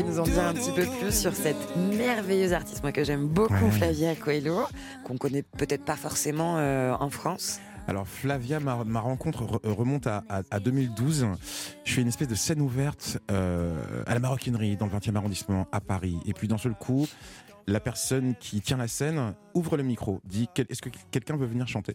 pouvez 0.00 0.10
nous 0.10 0.18
en 0.18 0.24
dire 0.24 0.42
un 0.44 0.54
petit 0.54 0.72
peu 0.72 0.84
plus 0.98 1.12
sur 1.12 1.34
cette 1.34 1.76
merveilleuse 1.76 2.52
artiste, 2.52 2.82
moi 2.82 2.92
que 2.92 3.04
j'aime 3.04 3.26
beaucoup, 3.28 3.54
Ouais. 3.54 3.70
Flavia 3.70 4.14
Coelho, 4.16 4.62
qu'on 5.04 5.16
connaît 5.16 5.42
peut-être 5.42 5.84
pas 5.84 5.96
forcément 5.96 6.56
euh, 6.58 6.92
en 6.98 7.10
France 7.10 7.60
Alors 7.86 8.06
Flavia, 8.08 8.58
ma, 8.60 8.82
ma 8.84 9.00
rencontre 9.00 9.44
re- 9.44 9.68
remonte 9.70 10.06
à, 10.06 10.24
à- 10.28 10.42
à 10.50 10.58
2012. 10.60 11.26
Je 11.84 11.92
fais 11.92 12.00
une 12.00 12.08
espèce 12.08 12.28
de 12.28 12.34
scène 12.34 12.60
ouverte 12.60 13.18
euh, 13.30 14.02
à 14.06 14.14
la 14.14 14.20
maroquinerie 14.20 14.76
dans 14.76 14.86
le 14.86 14.92
20e 14.92 15.14
arrondissement 15.16 15.66
à 15.70 15.80
Paris. 15.80 16.18
Et 16.26 16.32
puis 16.32 16.48
d'un 16.48 16.58
seul 16.58 16.74
coup, 16.74 17.06
la 17.66 17.78
personne 17.80 18.34
qui 18.40 18.60
tient 18.60 18.76
la 18.78 18.88
scène 18.88 19.34
ouvre 19.54 19.76
le 19.76 19.82
micro, 19.84 20.20
dit 20.24 20.48
Est-ce 20.56 20.82
que 20.82 20.90
quelqu'un 21.10 21.36
veut 21.36 21.46
venir 21.46 21.68
chanter? 21.68 21.94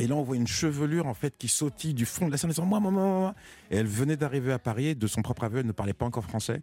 Et 0.00 0.06
là, 0.06 0.14
on 0.16 0.22
voit 0.22 0.36
une 0.36 0.46
chevelure 0.46 1.06
en 1.06 1.14
fait 1.14 1.36
qui 1.38 1.46
sautille 1.48 1.94
du 1.94 2.06
fond 2.06 2.26
de 2.26 2.32
la 2.32 2.36
scène 2.38 2.50
en 2.50 2.52
disant 2.54 2.66
moi, 2.66 2.80
moi, 2.80 2.90
moi, 2.90 3.02
moi. 3.04 3.34
Et 3.70 3.76
elle 3.76 3.86
venait 3.86 4.16
d'arriver 4.16 4.52
à 4.52 4.58
Paris, 4.58 4.96
de 4.96 5.06
son 5.06 5.22
propre 5.22 5.44
aveu, 5.44 5.60
elle 5.60 5.66
ne 5.66 5.72
parlait 5.72 5.92
pas 5.92 6.06
encore 6.06 6.24
français. 6.24 6.62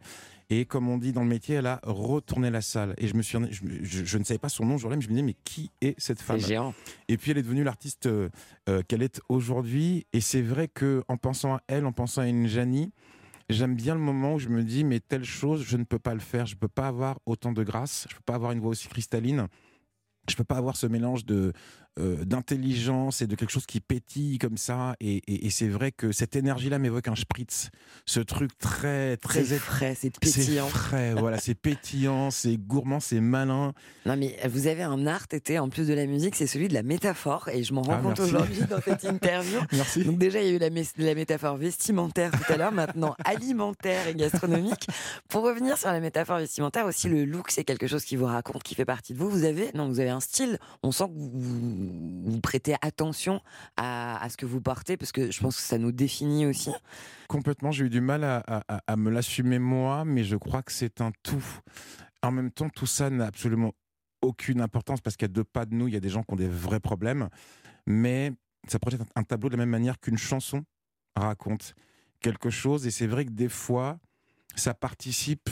Et 0.50 0.66
comme 0.66 0.88
on 0.90 0.98
dit 0.98 1.12
dans 1.12 1.22
le 1.24 1.28
métier, 1.28 1.56
elle 1.56 1.68
a 1.68 1.80
retourné 1.84 2.50
la 2.50 2.62
salle. 2.62 2.94
Et 2.98 3.08
je 3.08 3.16
me 3.16 3.22
suis, 3.22 3.38
je, 3.52 3.62
je- 3.84 4.06
je 4.06 4.18
ne 4.18 4.24
savais 4.24 4.38
pas 4.38 4.50
son 4.50 4.66
nom 4.66 4.78
ce 4.78 4.82
jour-là, 4.82 4.96
mais 4.96 5.02
je 5.02 5.08
me 5.08 5.14
disais 5.14 5.26
mais 5.26 5.36
qui 5.44 5.72
est 5.82 5.94
cette 6.00 6.22
femme? 6.22 6.40
C'est 6.40 6.48
géant. 6.48 6.74
et 7.08 7.18
puis 7.18 7.32
elle 7.32 7.38
est 7.38 7.44
devenue 7.44 7.64
l'artiste 7.64 8.06
euh, 8.08 8.30
euh, 8.70 8.82
qu'elle 8.88 9.04
est 9.04 9.22
aujourd'hui. 9.30 10.06
Et 10.14 10.22
c'est 10.22 10.42
vrai 10.42 10.68
que 10.68 11.04
en 11.08 11.18
pensant 11.18 11.56
à 11.56 11.62
elle, 11.68 11.86
en 11.86 11.92
pensant 11.92 12.22
à 12.22 12.28
une 12.28 12.48
Janie, 12.48 12.92
j'aime 13.50 13.76
bien 13.76 13.94
le 13.94 14.02
moment 14.02 14.36
où 14.36 14.40
je 14.40 14.48
me 14.50 14.64
dis 14.64 14.84
mais 14.84 15.00
telle 15.00 15.26
chose, 15.26 15.64
je 15.68 15.78
ne 15.78 15.84
peux 15.84 16.00
pas 16.00 16.14
le 16.14 16.20
faire. 16.22 16.46
Je 16.46 16.56
peux 16.56 16.68
pas 16.70 16.88
avoir 16.88 17.20
autant 17.26 17.52
de 17.52 17.64
grâce. 17.64 18.08
Je 18.10 18.16
peux 18.16 18.22
pas 18.26 18.36
avoir 18.36 18.52
une 18.54 18.60
voix 18.62 18.72
aussi 18.72 18.88
cristalline. 18.88 19.48
Je 20.30 20.36
peux 20.36 20.44
pas 20.44 20.58
avoir 20.58 20.76
ce 20.76 20.88
mélange 20.88 21.26
de 21.26 21.54
euh, 21.98 22.24
d'intelligence 22.26 23.22
et 23.22 23.28
de 23.28 23.36
quelque 23.36 23.52
chose 23.52 23.66
qui 23.66 23.80
pétille 23.80 24.38
comme 24.38 24.58
ça. 24.58 24.96
Et, 25.00 25.18
et- 25.28 25.48
et 25.48 25.50
c'est 25.50 25.68
vrai 25.68 25.92
que 25.92 26.12
cette 26.12 26.36
énergie-là 26.36 26.80
m'évoque 26.80 27.08
un 27.08 27.16
spritz, 27.16 27.70
ce 28.06 28.20
truc 28.20 28.58
très 28.58 29.18
très 29.18 29.44
C'est 29.44 29.58
frais, 29.60 29.96
c'est 29.96 30.12
c'est 30.24 30.38
pétillant. 30.38 30.68
frais, 30.68 31.14
voilà, 31.14 31.38
c'est 31.40 31.56
pétillant, 31.56 32.30
c'est 32.32 32.58
gourmand, 32.58 33.00
c'est 33.00 33.20
malin. 33.22 33.74
Non 34.06 34.16
mais 34.18 34.38
vous 34.48 34.68
avez 34.68 34.84
un 34.84 35.06
art, 35.08 35.26
été 35.32 35.60
en 35.60 35.70
plus 35.70 35.88
de 35.88 35.94
la 35.94 36.06
musique, 36.06 36.36
c'est 36.36 36.48
celui 36.48 36.68
de 36.68 36.74
la 36.74 36.84
métaphore, 36.84 37.50
et 37.50 37.64
je 37.64 37.74
m'en 37.74 37.82
rends 37.82 37.98
Ah, 38.00 38.02
compte 38.02 38.20
aujourd'hui 38.20 38.62
dans 38.70 38.82
cette 38.82 39.04
interview. 39.06 39.60
Merci. 39.74 40.04
Donc 40.04 40.18
déjà, 40.18 40.42
il 40.42 40.48
y 40.48 40.50
a 40.52 40.54
eu 40.54 40.60
la, 40.60 40.70
mé- 40.70 40.90
la 40.98 41.16
métaphore 41.16 41.58
vestimentaire 41.58 42.32
tout 42.32 42.52
à 42.54 42.58
l'heure, 42.58 42.72
maintenant 42.72 43.16
alimentaire 43.26 44.08
et 44.08 44.16
gastronomique. 44.16 44.88
Pour 45.30 45.44
revenir 45.44 45.78
sur 45.78 45.90
la 45.90 46.00
métaphore 46.00 46.38
vestimentaire, 46.40 46.86
aussi 46.86 47.10
le 47.10 47.26
look, 47.26 47.52
c'est 47.52 47.64
quelque 47.64 47.88
chose 47.88 48.04
qui 48.06 48.16
vous 48.16 48.26
raconte, 48.26 48.64
qui 48.64 48.76
fait 48.76 48.86
partie 48.86 49.14
de 49.14 49.18
vous. 49.18 49.30
Vous 49.30 49.44
avez, 49.44 49.72
non, 49.74 49.88
vous 49.90 50.00
avez 50.00 50.10
un 50.10 50.20
style. 50.20 50.58
On 50.84 50.92
sent 50.92 51.06
que 51.06 51.18
vous, 51.18 51.87
vous- 51.88 52.40
prêtez 52.42 52.76
attention 52.82 53.42
à, 53.78 54.26
ce 54.30 54.38
que 54.38 54.46
vous 54.46 54.62
portez, 54.62 54.98
parce 54.98 55.12
que 55.12 55.32
je 55.32 55.40
pense 55.42 55.56
que 55.58 55.62
ça 55.62 55.78
nous 55.78 55.92
définit 55.92 56.46
aussi. 56.46 56.72
Complètement, 57.28 57.72
j'ai 57.72 57.86
eu 57.86 57.90
du 57.90 58.02
mal 58.02 58.24
à- 58.24 58.42
à 58.88 58.96
me 58.96 59.10
l'assumer 59.10 59.60
moi, 59.60 60.06
mais 60.06 60.24
je 60.24 60.36
crois 60.36 60.62
que 60.64 60.72
c'est 60.72 61.02
un 61.02 61.12
tout. 61.24 61.44
En 62.24 62.32
même 62.32 62.52
temps, 62.52 62.70
tout 62.70 62.86
ça 62.86 63.10
n'a 63.10 63.26
absolument 63.28 63.74
aucune 64.22 64.62
importance 64.62 65.02
parce 65.02 65.16
qu'à 65.16 65.28
deux 65.28 65.44
pas 65.44 65.66
de 65.66 65.74
nous, 65.76 65.88
il 65.88 65.94
y 65.94 65.98
a 65.98 66.00
des 66.00 66.10
gens 66.10 66.24
qui 66.24 66.34
ont 66.34 66.38
des 66.38 66.48
vrais 66.48 66.80
problèmes, 66.80 67.30
mais 67.86 68.32
ça 68.68 68.80
projette 68.80 69.02
un 69.16 69.24
tableau 69.24 69.50
de 69.50 69.54
la 69.56 69.60
même 69.60 69.70
manière 69.70 70.00
qu'une 70.00 70.18
chanson 70.18 70.64
raconte 71.16 71.74
quelque 72.20 72.50
chose. 72.50 72.88
Et 72.88 72.92
c'est 72.92 73.08
vrai 73.08 73.26
que 73.26 73.32
des 73.32 73.50
fois, 73.50 74.00
ça 74.56 74.74
participe 74.74 75.50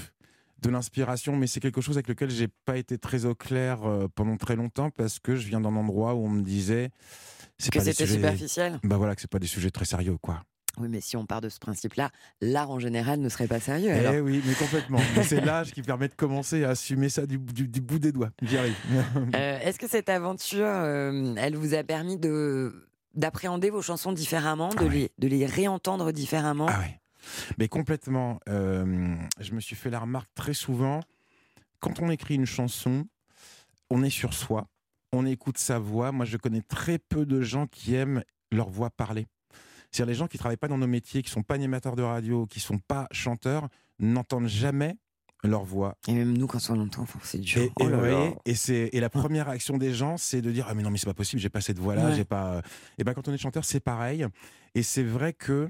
de 0.66 0.72
l'inspiration, 0.72 1.36
mais 1.36 1.48
c'est 1.48 1.60
quelque 1.60 1.82
chose 1.82 1.96
avec 1.98 2.08
lequel 2.08 2.30
j'ai 2.30 2.48
pas 2.66 2.78
été 2.78 2.98
très 2.98 3.26
au 3.26 3.36
clair 3.36 3.84
euh, 3.86 4.08
pendant 4.14 4.38
très 4.38 4.56
longtemps 4.56 4.90
parce 4.90 5.20
que 5.20 5.36
je 5.36 5.48
viens 5.48 5.62
d'un 5.62 5.76
endroit 5.76 6.14
où 6.16 6.26
on 6.26 6.30
me 6.30 6.42
disait 6.42 6.90
c'est 7.58 7.72
Que 7.72 7.80
c'était 7.80 8.06
sujets- 8.06 8.16
superficiel. 8.16 8.80
Bah 8.84 8.98
voilà, 8.98 9.16
que 9.16 9.22
c'est 9.22 9.30
pas 9.30 9.40
des 9.40 9.48
sujets 9.48 9.72
très 9.72 9.86
sérieux, 9.86 10.18
quoi. 10.22 10.42
Oui, 10.78 10.90
mais 10.90 11.00
si 11.00 11.16
on 11.16 11.26
part 11.26 11.40
de 11.40 11.48
ce 11.48 11.58
principe-là, 11.58 12.10
l'art 12.42 12.70
en 12.70 12.80
général 12.80 13.22
ne 13.22 13.30
serait 13.30 13.48
pas 13.48 13.62
sérieux. 13.62 13.92
Eh 13.96 14.06
alors. 14.06 14.26
oui, 14.26 14.42
mais 14.46 14.54
complètement. 14.56 15.00
C'est 15.24 15.40
l'âge 15.46 15.72
qui 15.72 15.82
permet 15.82 16.10
de 16.10 16.16
commencer 16.16 16.66
à 16.66 16.72
assumer 16.72 17.08
ça 17.08 17.26
du, 17.26 17.38
du- 17.38 17.70
du 17.70 17.80
bout 17.80 17.98
des 17.98 18.12
doigts. 18.12 18.32
J'y 18.42 18.58
arrive. 18.58 18.76
Euh, 19.36 19.60
Est-ce 19.62 19.80
que 19.80 19.88
cette 19.88 20.10
aventure, 20.10 20.66
euh, 20.66 21.34
elle 21.38 21.56
vous 21.56 21.74
a 21.76 21.84
permis 21.84 22.18
de 22.18 22.90
d'appréhender 23.14 23.70
vos 23.70 23.82
chansons 23.82 24.12
différemment, 24.12 24.68
de, 24.68 24.76
Ah 24.78 24.84
ouais. 24.84 24.90
les, 24.94 25.12
de 25.18 25.28
les 25.30 25.46
réentendre 25.46 26.12
différemment 26.12 26.66
Ah 26.70 26.80
ouais. 26.80 27.00
Mais 27.58 27.68
complètement. 27.68 28.40
euh, 28.50 29.16
je 29.40 29.54
me 29.54 29.60
suis 29.60 29.76
fait 29.76 29.90
la 29.90 30.00
remarque 30.00 30.30
très 30.36 30.54
souvent. 30.54 31.02
Quand 31.80 32.00
on 32.02 32.10
écrit 32.10 32.36
une 32.36 32.46
chanson, 32.46 33.06
on 33.90 34.04
est 34.04 34.10
sur 34.10 34.34
soi, 34.34 34.68
on 35.12 35.26
écoute 35.26 35.58
sa 35.58 35.78
voix. 35.80 36.12
Moi, 36.12 36.26
je 36.26 36.38
connais 36.38 36.62
très 36.62 36.98
peu 36.98 37.26
de 37.26 37.42
gens 37.42 37.68
qui 37.68 37.96
aiment 37.96 38.24
leur 38.52 38.70
voix 38.70 38.90
parler. 38.90 39.28
C'est-à-dire 39.92 40.12
les 40.12 40.18
gens 40.18 40.28
qui 40.28 40.38
travaillent 40.38 40.58
pas 40.58 40.68
dans 40.68 40.78
nos 40.78 40.88
métiers, 40.88 41.22
qui 41.22 41.30
sont 41.32 41.44
pas 41.44 41.56
animateurs 41.56 41.96
de 41.96 42.04
radio, 42.04 42.46
qui 42.48 42.60
sont 42.60 42.80
pas 42.80 43.08
chanteurs, 43.12 43.70
n'entendent 44.00 44.48
jamais 44.48 44.98
leur 45.44 45.64
voix. 45.64 45.96
Et 46.08 46.14
même 46.14 46.36
nous, 46.36 46.48
quand 46.48 46.60
on 46.70 46.76
l'entend, 46.76 47.06
c'est 47.22 47.38
dur. 47.40 47.62
Et, 47.62 47.72
Oh 47.80 47.84
et 47.86 47.90
là 47.90 47.98
vous 47.98 48.04
là. 48.06 48.10
voyez, 48.16 48.36
et 48.46 48.56
c'est 48.56 48.90
et 48.92 49.00
la 49.00 49.10
première 49.10 49.46
réaction 49.46 49.78
des 49.78 49.94
gens, 49.94 50.18
c'est 50.18 50.42
de 50.42 50.52
dire 50.52 50.66
ah 50.68 50.74
mais 50.74 50.82
non 50.82 50.90
mais 50.90 50.98
c'est 50.98 51.06
pas 51.06 51.14
possible, 51.14 51.40
j'ai 51.42 51.50
pas 51.50 51.62
cette 51.62 51.78
voix-là, 51.80 52.08
Ouais. 52.08 52.16
j'ai 52.16 52.26
pas. 52.26 52.62
Et 52.98 53.04
ben 53.04 53.14
quand 53.14 53.28
on 53.28 53.34
est 53.34 53.38
chanteur, 53.38 53.64
c'est 53.64 53.80
pareil. 53.80 54.26
Et 54.74 54.82
c'est 54.84 55.04
vrai 55.04 55.34
que 55.34 55.70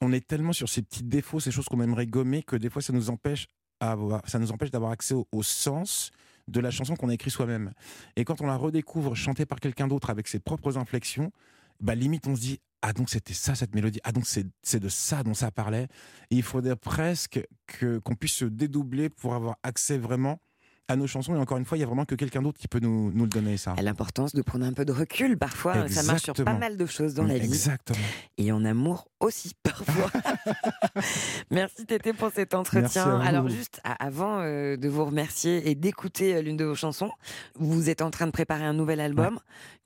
on 0.00 0.12
est 0.12 0.26
tellement 0.26 0.52
sur 0.52 0.68
ces 0.68 0.82
petits 0.82 1.02
défauts, 1.02 1.40
ces 1.40 1.50
choses 1.50 1.66
qu'on 1.66 1.80
aimerait 1.80 2.06
gommer, 2.06 2.42
que 2.42 2.56
des 2.56 2.70
fois 2.70 2.82
ça 2.82 2.92
nous 2.92 3.10
empêche 3.10 3.48
ça 3.80 4.38
nous 4.38 4.52
empêche 4.52 4.70
d'avoir 4.70 4.90
accès 4.90 5.14
au, 5.14 5.42
sens 5.42 6.10
de 6.48 6.60
la 6.60 6.70
chanson 6.70 6.96
qu'on 6.96 7.08
a 7.08 7.14
écrite 7.14 7.32
soi-même. 7.32 7.72
Et 8.16 8.24
quand 8.24 8.40
on 8.40 8.46
la 8.46 8.56
redécouvre 8.56 9.14
chantée 9.14 9.44
par 9.46 9.60
quelqu'un 9.60 9.88
d'autre 9.88 10.10
avec 10.10 10.28
ses 10.28 10.38
propres 10.38 10.78
inflexions, 10.78 11.30
bah 11.80 11.94
limite 11.94 12.26
on 12.26 12.36
se 12.36 12.40
dit 12.40 12.60
ah 12.82 12.92
donc 12.92 13.10
c'était 13.10 13.34
ça 13.34 13.54
cette 13.54 13.74
mélodie, 13.74 14.00
ah 14.04 14.12
donc 14.12 14.26
c'est 14.26 14.80
de 14.80 14.88
ça 14.88 15.22
dont 15.22 15.34
ça 15.34 15.50
parlait. 15.50 15.88
Il 16.30 16.42
faudrait 16.42 16.76
presque 16.76 17.40
que 17.66 17.98
qu'on 17.98 18.14
puisse 18.14 18.34
se 18.34 18.44
dédoubler 18.44 19.10
pour 19.10 19.34
avoir 19.34 19.56
accès 19.62 19.98
vraiment 19.98 20.40
à 20.88 20.96
nos 20.96 21.06
chansons. 21.06 21.34
Et 21.34 21.38
encore 21.38 21.58
une 21.58 21.64
fois, 21.64 21.76
il 21.76 21.80
y 21.80 21.84
a 21.84 21.86
vraiment 21.86 22.04
que 22.04 22.14
quelqu'un 22.14 22.42
d'autre 22.42 22.58
qui 22.58 22.68
peut 22.68 22.78
nous, 22.80 23.12
nous 23.12 23.24
le 23.24 23.30
donner, 23.30 23.56
ça. 23.56 23.74
L'importance 23.82 24.34
de 24.34 24.42
prendre 24.42 24.64
un 24.64 24.72
peu 24.72 24.84
de 24.84 24.92
recul, 24.92 25.36
parfois, 25.38 25.88
ça 25.88 26.02
marche 26.02 26.22
sur 26.22 26.34
pas 26.34 26.54
mal 26.54 26.76
de 26.76 26.86
choses 26.86 27.14
dans 27.14 27.24
la 27.24 27.38
vie. 27.38 27.46
Exactement. 27.46 27.98
Et 28.38 28.52
en 28.52 28.64
amour 28.64 29.08
aussi, 29.20 29.52
parfois. 29.62 30.10
Merci 31.50 31.86
Tété 31.86 32.12
pour 32.12 32.30
cet 32.32 32.54
entretien. 32.54 33.20
Alors 33.20 33.48
juste 33.48 33.80
avant 33.84 34.40
euh, 34.40 34.76
de 34.76 34.88
vous 34.88 35.04
remercier 35.04 35.68
et 35.68 35.74
d'écouter 35.74 36.36
euh, 36.36 36.42
l'une 36.42 36.56
de 36.56 36.64
vos 36.64 36.74
chansons, 36.74 37.10
vous 37.54 37.90
êtes 37.90 38.02
en 38.02 38.10
train 38.10 38.26
de 38.26 38.32
préparer 38.32 38.64
un 38.64 38.74
nouvel 38.74 39.00
album 39.00 39.38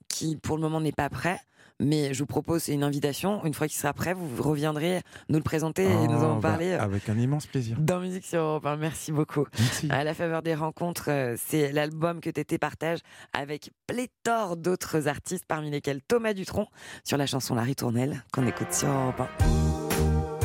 qui 0.08 0.36
pour 0.36 0.56
le 0.56 0.62
moment 0.62 0.80
n'est 0.80 0.92
pas 0.92 1.08
prêt. 1.08 1.38
Mais 1.82 2.12
je 2.12 2.18
vous 2.20 2.26
propose, 2.26 2.64
c'est 2.64 2.74
une 2.74 2.82
invitation. 2.84 3.44
Une 3.44 3.54
fois 3.54 3.66
qu'il 3.66 3.76
sera 3.78 3.92
prêt, 3.94 4.12
vous 4.14 4.42
reviendrez 4.42 5.00
nous 5.30 5.38
le 5.38 5.42
présenter 5.42 5.84
et 5.84 6.08
nous 6.08 6.18
Oh, 6.20 6.24
en 6.26 6.36
bah, 6.36 6.50
parler 6.50 6.72
euh, 6.72 6.80
avec 6.82 7.08
un 7.08 7.18
immense 7.18 7.46
plaisir. 7.46 7.76
dans 7.80 8.00
Musique 8.00 8.24
sur 8.26 8.40
Europe 8.40 8.66
1. 8.66 8.76
Merci 8.76 9.12
beaucoup. 9.12 9.46
Merci. 9.58 9.88
À 9.90 10.04
la 10.04 10.12
faveur 10.14 10.42
des 10.42 10.54
rencontres, 10.54 11.10
euh, 11.10 11.36
c'est 11.38 11.72
l'album 11.72 12.20
que 12.20 12.28
Tété 12.30 12.58
partage 12.58 12.98
avec 13.32 13.70
pléthore 13.86 14.56
d'autres 14.58 15.08
artistes, 15.08 15.44
parmi 15.48 15.70
lesquels 15.70 16.02
Thomas 16.06 16.34
Dutronc, 16.34 16.66
sur 17.02 17.16
la 17.16 17.26
chanson 17.26 17.54
La 17.54 17.62
Ritournelle, 17.62 18.22
qu'on 18.32 18.46
écoute 18.46 18.72
sur 18.74 18.88
Europe 18.88 19.20
1. 19.20 20.40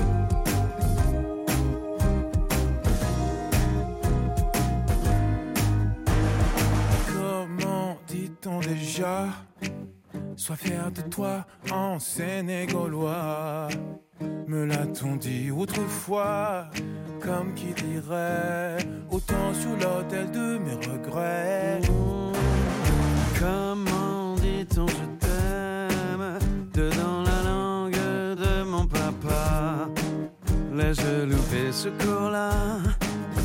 Comment 7.13 7.97
dit-on 8.07 8.59
déjà? 8.59 9.27
Sois 10.37 10.57
fier 10.57 10.91
de 10.91 11.01
toi 11.01 11.45
en 11.71 11.97
sénégalois. 11.97 13.69
Me 14.47 14.65
l'a-t-on 14.65 15.15
dit 15.15 15.49
autrefois 15.49 16.65
Comme 17.21 17.53
qui 17.53 17.73
dirait 17.73 18.77
Autant 19.09 19.53
sous 19.53 19.75
l'autel 19.75 20.29
de 20.31 20.57
mes 20.57 20.75
regrets. 20.75 21.81
Comment 23.39 24.35
dit-on 24.35 24.87
je 24.87 25.05
t'aime 25.19 26.39
Dedans 26.73 27.23
la 27.23 27.49
langue 27.49 27.93
de 27.93 28.63
mon 28.63 28.85
papa 28.87 29.87
L'ai-je 30.73 31.25
loupé 31.25 31.71
ce 31.71 31.87
cours-là 31.89 32.51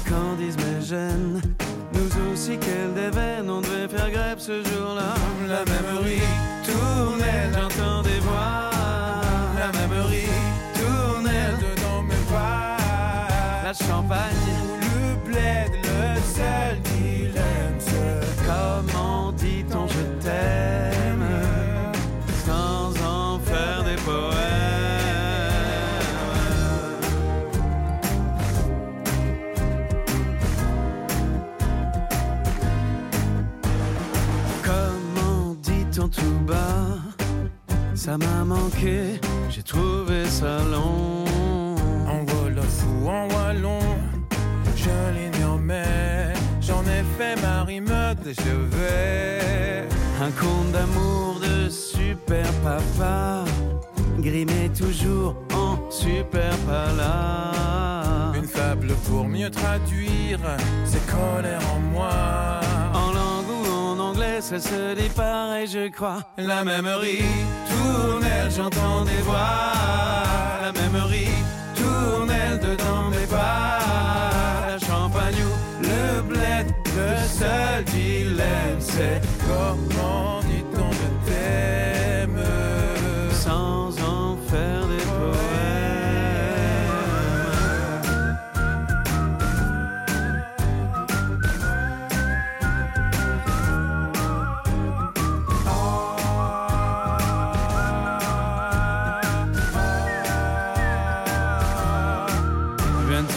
Qu'en 0.09 0.35
disent 0.37 0.57
mes 0.57 0.81
gènes 0.85 1.41
Aussi 2.33 2.59
quelle 2.59 2.95
déveine 2.95 3.49
On 3.51 3.61
devait 3.61 3.89
faire 3.89 4.11
grève 4.11 4.39
ce 4.39 4.63
jour-là 4.63 5.15
La 5.49 5.65
même 5.65 5.99
ritournelle, 6.03 7.53
J'entends 7.53 8.03
des 8.03 8.19
voix 8.21 8.71
la 9.61 9.73
même 9.73 9.93
ritournelle 9.93 11.57
dedans 11.59 12.03
mes 12.03 12.33
pas. 12.33 12.77
La 13.63 13.73
champagne 13.75 14.60
Ça 38.11 38.19
m'a 38.19 38.45
manqué, 38.45 39.21
j'ai 39.51 39.63
trouvé 39.63 40.27
ça 40.27 40.59
long. 40.65 41.25
En 42.09 42.25
Wolof 42.27 42.85
ou 42.89 43.09
en 43.09 43.29
Wallon, 43.29 43.79
je 44.75 44.91
l'ignore, 45.15 45.61
mais 45.61 46.33
j'en 46.61 46.83
ai 46.83 47.05
fait 47.17 47.41
ma 47.41 47.63
rime 47.63 47.85
de 48.25 48.33
chevet. 48.33 49.87
Un 50.21 50.33
conte 50.33 50.73
d'amour 50.73 51.39
de 51.39 51.69
super 51.69 52.51
papa, 52.65 53.45
grimé 54.19 54.73
toujours 54.77 55.37
en 55.55 55.79
super 55.89 56.57
pala. 56.67 57.53
Une 58.35 58.49
fable 58.49 58.93
pour 59.09 59.29
mieux 59.29 59.51
traduire 59.51 60.41
ces 60.85 60.99
colères 61.13 61.63
en 61.77 61.79
moi. 61.79 62.60
Ça 64.51 64.59
se 64.59 64.95
dit 64.95 65.09
je 65.73 65.89
crois. 65.91 66.23
La 66.37 66.65
même 66.65 66.87
ritournelle, 66.87 68.51
j'entends 68.51 69.05
des 69.05 69.23
voix. 69.23 69.73
La 70.61 70.73
même 70.73 71.01
ritournelle 71.05 72.59
dedans 72.59 73.11
mes 73.11 73.27
pas. 73.27 73.79
La 74.67 74.79
champagne 74.79 75.41
ou 75.49 75.83
le 75.83 76.23
bled, 76.23 76.67
le 76.97 77.29
seul 77.29 77.85
dilemme, 77.85 78.81
c'est 78.81 79.21
comment 79.47 80.41
dit-on 80.41 80.91
t'aime. 81.27 82.00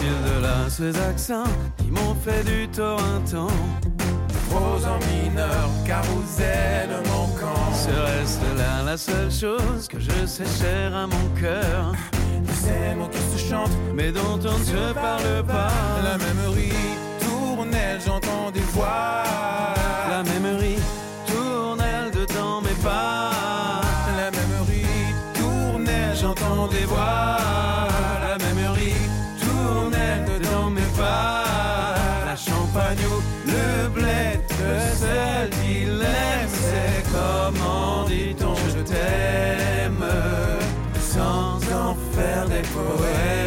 De 0.02 0.42
là, 0.42 0.70
ces 0.70 0.98
accents 1.00 1.44
qui 1.78 1.92
m'ont 1.92 2.16
fait 2.16 2.44
du 2.44 2.68
tort 2.70 3.00
un 3.00 3.20
temps 3.30 3.48
Rose 4.52 4.86
en 4.86 5.00
mineur, 5.08 5.70
carrousel 5.86 6.90
manquant. 7.08 7.74
Serait-ce 7.74 8.58
là 8.58 8.84
la 8.84 8.98
seule 8.98 9.32
chose 9.32 9.88
que 9.88 10.00
je 10.00 10.26
sais 10.26 10.46
chère 10.46 10.96
à 10.96 11.08
mon 11.08 11.28
cœur 11.40 11.94
Ces 12.54 12.96
mots 12.96 13.08
qui 13.08 13.38
se 13.38 13.50
chantent, 13.50 13.72
Mais 13.94 14.12
dont 14.12 14.40
on 14.46 14.60
ne 14.60 14.64
se 14.64 14.94
parle 14.94 15.44
pas 15.46 15.72
la 16.04 16.18
même 16.18 16.54
ritournelle, 16.54 18.00
j'entends 18.06 18.52
des 18.52 18.68
voix. 18.74 19.24
La 20.10 20.24
même 20.24 20.58
ritournelle 20.58 22.12
dedans 22.12 22.62
mes 22.62 22.84
pas 22.84 23.32
La 24.18 24.32
même 24.32 24.56
ritournelle, 24.68 26.16
j'entends 26.20 26.68
des 26.68 26.86
voix. 26.86 27.63
Comment 37.54 38.06
dit-on 38.08 38.56
je 38.56 38.82
t'aime 38.84 40.06
sans 41.00 41.56
en 41.74 41.96
faire 42.14 42.48
des 42.48 42.62
poèmes. 42.74 43.44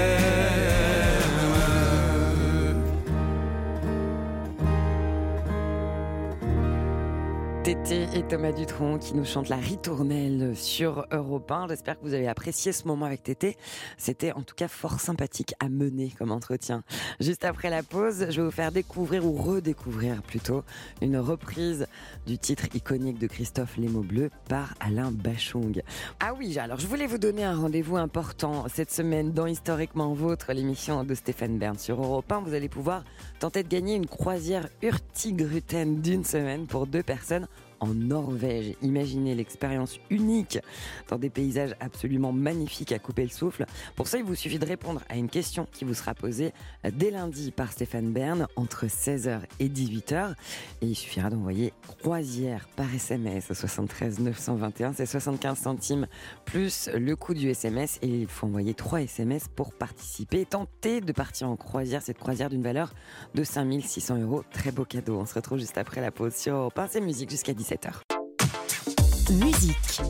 Et 8.17 8.23
Thomas 8.23 8.53
Dutronc 8.53 8.99
qui 8.99 9.15
nous 9.15 9.27
chante 9.27 9.51
la 9.51 9.57
ritournelle 9.57 10.57
sur 10.57 11.07
Europe 11.11 11.51
1. 11.51 11.69
J'espère 11.69 11.99
que 11.99 12.03
vous 12.03 12.15
avez 12.15 12.29
apprécié 12.29 12.73
ce 12.73 12.89
moment 12.89 13.05
avec 13.05 13.23
Tété. 13.23 13.59
C'était 13.99 14.33
en 14.33 14.41
tout 14.41 14.55
cas 14.55 14.69
fort 14.69 15.01
sympathique 15.01 15.55
à 15.61 15.69
mener 15.69 16.15
comme 16.19 16.31
entretien. 16.31 16.83
Juste 17.21 17.45
après 17.45 17.69
la 17.69 17.83
pause, 17.83 18.29
je 18.31 18.41
vais 18.41 18.47
vous 18.47 18.51
faire 18.51 18.73
découvrir 18.73 19.27
ou 19.27 19.33
redécouvrir 19.33 20.23
plutôt 20.23 20.65
une 21.03 21.19
reprise 21.19 21.87
du 22.27 22.39
titre 22.39 22.65
iconique 22.75 23.19
de 23.19 23.27
Christophe 23.27 23.77
Les 23.77 23.89
mots 23.89 24.01
bleus 24.01 24.31
par 24.49 24.73
Alain 24.81 25.11
Bachung. 25.11 25.83
Ah 26.19 26.33
oui, 26.39 26.59
alors 26.59 26.81
je 26.81 26.87
voulais 26.87 27.07
vous 27.07 27.19
donner 27.19 27.45
un 27.45 27.57
rendez-vous 27.57 27.99
important 27.99 28.65
cette 28.73 28.93
semaine 28.93 29.33
dans 29.33 29.47
Historiquement 29.47 30.15
Vôtre, 30.15 30.55
l'émission 30.55 31.05
de 31.05 31.15
Stéphane 31.15 31.59
Bern 31.59 31.79
sur 31.79 32.03
Europe 32.03 32.33
1. 32.33 32.41
Vous 32.41 32.55
allez 32.55 32.71
pouvoir 32.71 33.05
tenter 33.41 33.63
de 33.63 33.69
gagner 33.69 33.95
une 33.95 34.07
croisière 34.07 34.69
Hurtigruten 34.81 36.01
d'une 36.01 36.25
semaine 36.25 36.67
pour 36.67 36.87
deux 36.87 37.03
personnes 37.03 37.47
en 37.81 38.06
Norvège. 38.07 38.75
Imaginez 38.83 39.35
l'expérience 39.35 39.99
unique 40.11 40.59
dans 41.09 41.19
des 41.19 41.31
paysages 41.31 41.75
absolument 41.81 42.33
magnifiques 42.33 42.93
à 42.93 42.99
couper 42.99 43.23
le 43.23 43.31
souffle. 43.31 43.67
Pour 43.95 44.09
ça, 44.09 44.19
il 44.19 44.25
vous 44.25 44.35
suffit 44.35 44.59
de 44.59 44.67
répondre 44.67 45.03
à 45.09 45.17
une 45.17 45.29
question 45.29 45.67
qui 45.73 45.85
vous 45.85 45.95
sera 45.95 46.15
posée 46.15 46.53
dès 46.93 47.11
lundi 47.11 47.51
par 47.51 47.73
Stéphane 47.73 48.13
Bern 48.13 48.47
entre 48.57 48.87
16h 48.87 49.41
et 49.61 49.69
18h. 49.69 50.35
Et 50.83 50.87
il 50.87 50.95
suffira 50.95 51.31
d'envoyer 51.31 51.73
croisière 51.87 52.69
par 52.77 52.93
SMS 52.95 53.51
au 53.51 53.55
73 53.55 54.21
921. 54.21 54.93
C'est 54.93 55.07
75 55.07 55.59
centimes 55.59 56.07
plus 56.45 56.89
le 56.95 57.17
coût 57.17 57.35
du 57.35 57.49
SMS. 57.49 57.99
Et 58.03 58.09
il 58.09 58.27
faut 58.27 58.47
envoyer 58.47 58.75
3 58.75 59.03
SMS 59.03 59.49
pour 59.55 59.73
participer. 59.73 60.45
Tentez 60.45 61.01
de 61.01 61.13
partir 61.13 61.49
en 61.49 61.57
croisière, 61.57 62.03
cette 62.03 62.19
croisière 62.19 62.51
d'une 62.51 62.63
valeur 62.63 62.93
de 63.35 63.45
5600 63.45 64.19
euros. 64.23 64.45
Très 64.51 64.73
beau 64.73 64.85
cadeau. 64.85 65.19
On 65.19 65.27
se 65.27 65.35
retrouve 65.35 65.59
juste 65.59 65.79
après 65.79 66.01
la 66.01 66.11
pause 66.11 66.35
sur 66.35 66.55
Europe 66.55 66.79
1. 66.79 66.89
C'est 66.89 67.01
musique 67.01 67.31
jusqu'à 67.31 67.53
17h. 67.53 67.96
Musique. 69.31 70.01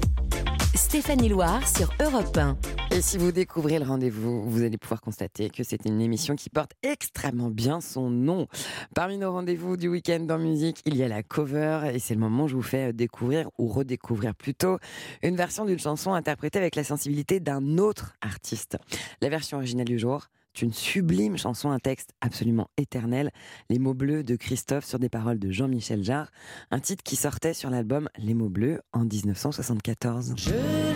Stéphanie 0.74 1.30
Loire 1.30 1.66
sur 1.66 1.90
Europe 2.00 2.36
1. 2.36 2.56
Et 2.90 3.00
si 3.00 3.16
vous 3.16 3.32
découvrez 3.32 3.78
le 3.78 3.86
rendez-vous, 3.86 4.48
vous 4.48 4.62
allez 4.62 4.76
pouvoir 4.76 5.00
constater 5.00 5.48
que 5.48 5.64
c'est 5.64 5.86
une 5.86 6.02
émission 6.02 6.36
qui 6.36 6.50
porte 6.50 6.72
extrêmement 6.82 7.48
bien 7.48 7.80
son 7.80 8.10
nom. 8.10 8.46
Parmi 8.94 9.16
nos 9.16 9.32
rendez-vous 9.32 9.78
du 9.78 9.88
week-end 9.88 10.26
en 10.28 10.38
musique, 10.38 10.82
il 10.84 10.96
y 10.96 11.02
a 11.02 11.08
la 11.08 11.22
cover 11.22 11.90
et 11.94 11.98
c'est 11.98 12.14
le 12.14 12.20
moment 12.20 12.44
où 12.44 12.48
je 12.48 12.56
vous 12.56 12.62
fais 12.62 12.92
découvrir 12.92 13.48
ou 13.58 13.68
redécouvrir 13.68 14.34
plutôt 14.34 14.78
une 15.22 15.36
version 15.36 15.64
d'une 15.64 15.78
chanson 15.78 16.12
interprétée 16.12 16.58
avec 16.58 16.76
la 16.76 16.84
sensibilité 16.84 17.40
d'un 17.40 17.78
autre 17.78 18.14
artiste. 18.20 18.76
La 19.22 19.30
version 19.30 19.56
originale 19.56 19.86
du 19.86 19.98
jour, 19.98 20.28
une 20.62 20.72
sublime 20.72 21.36
chanson, 21.36 21.70
un 21.70 21.78
texte 21.78 22.10
absolument 22.20 22.68
éternel, 22.76 23.30
les 23.68 23.78
mots 23.78 23.94
bleus 23.94 24.22
de 24.22 24.36
Christophe 24.36 24.84
sur 24.84 24.98
des 24.98 25.08
paroles 25.08 25.38
de 25.38 25.50
Jean-Michel 25.50 26.02
Jarre, 26.02 26.30
un 26.70 26.80
titre 26.80 27.02
qui 27.02 27.16
sortait 27.16 27.54
sur 27.54 27.70
l'album 27.70 28.08
Les 28.18 28.34
mots 28.34 28.48
bleus 28.48 28.80
en 28.92 29.04
1974. 29.04 30.34
Je 30.36 30.50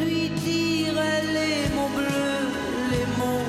lui 0.05 0.29
dirai 0.41 1.23
les 1.33 1.75
mots 1.75 1.89
bleus, 1.95 2.49
les 2.91 3.07
mots 3.19 3.47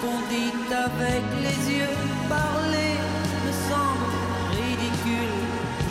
qu'on 0.00 0.20
dit 0.28 0.74
avec 0.74 1.24
les 1.42 1.74
yeux. 1.78 1.96
Parler 2.28 2.96
me 3.46 3.52
semble 3.68 4.06
ridicule. 4.50 5.36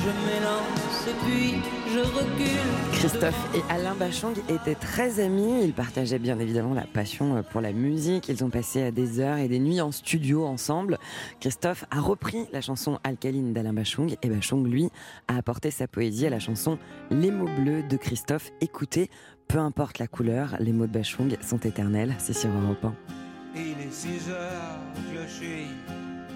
Je 0.04 0.10
m'élance 0.26 1.08
et 1.08 1.26
puis 1.26 1.79
je 1.94 2.00
recule. 2.00 2.80
Christophe 2.94 3.56
et 3.56 3.62
Alain 3.74 3.96
Bachung 3.96 4.36
étaient 4.50 4.76
très 4.76 5.20
amis. 5.20 5.64
Ils 5.64 5.74
partageaient 5.74 6.20
bien 6.20 6.38
évidemment 6.40 6.74
la 6.74 6.86
passion 6.86 7.44
pour 7.52 7.62
la 7.62 7.72
musique. 7.72 8.30
Ils 8.30 8.44
ont 8.44 8.50
passé 8.50 8.92
des 8.92 9.20
heures 9.20 9.38
et 9.38 9.48
des 9.48 9.60
nuits 9.60 9.82
en 9.82 9.92
studio 9.92 10.46
ensemble. 10.46 10.98
Christophe 11.40 11.86
a 11.92 12.00
repris 12.00 12.48
la 12.52 12.62
chanson 12.62 13.00
Alcaline 13.04 13.54
d'Alain 13.54 13.74
Bachung 13.74 14.16
et 14.22 14.30
Bachung, 14.30 14.68
lui, 14.68 14.90
a 15.28 15.38
apporté 15.38 15.72
sa 15.72 15.88
poésie 15.88 16.28
à 16.28 16.30
la 16.30 16.40
chanson 16.40 16.78
Les 17.10 17.32
mots 17.32 17.50
bleus 17.58 17.84
de 17.84 17.98
Christophe. 17.98 18.52
Écoutez, 18.62 19.10
peu 19.48 19.58
importe 19.58 20.00
la 20.00 20.08
couleur, 20.08 20.56
les 20.60 20.74
mots 20.74 20.88
de 20.88 20.92
Bachung 20.92 21.36
sont 21.42 21.60
éternels. 21.60 22.16
C'est 22.20 22.34
sur 22.34 22.50
Europe 22.50 22.84
1. 22.84 22.94
Il 23.56 23.88
est 23.88 23.92
6 23.92 24.30
heures, 24.30 24.80
clocher 25.12 25.66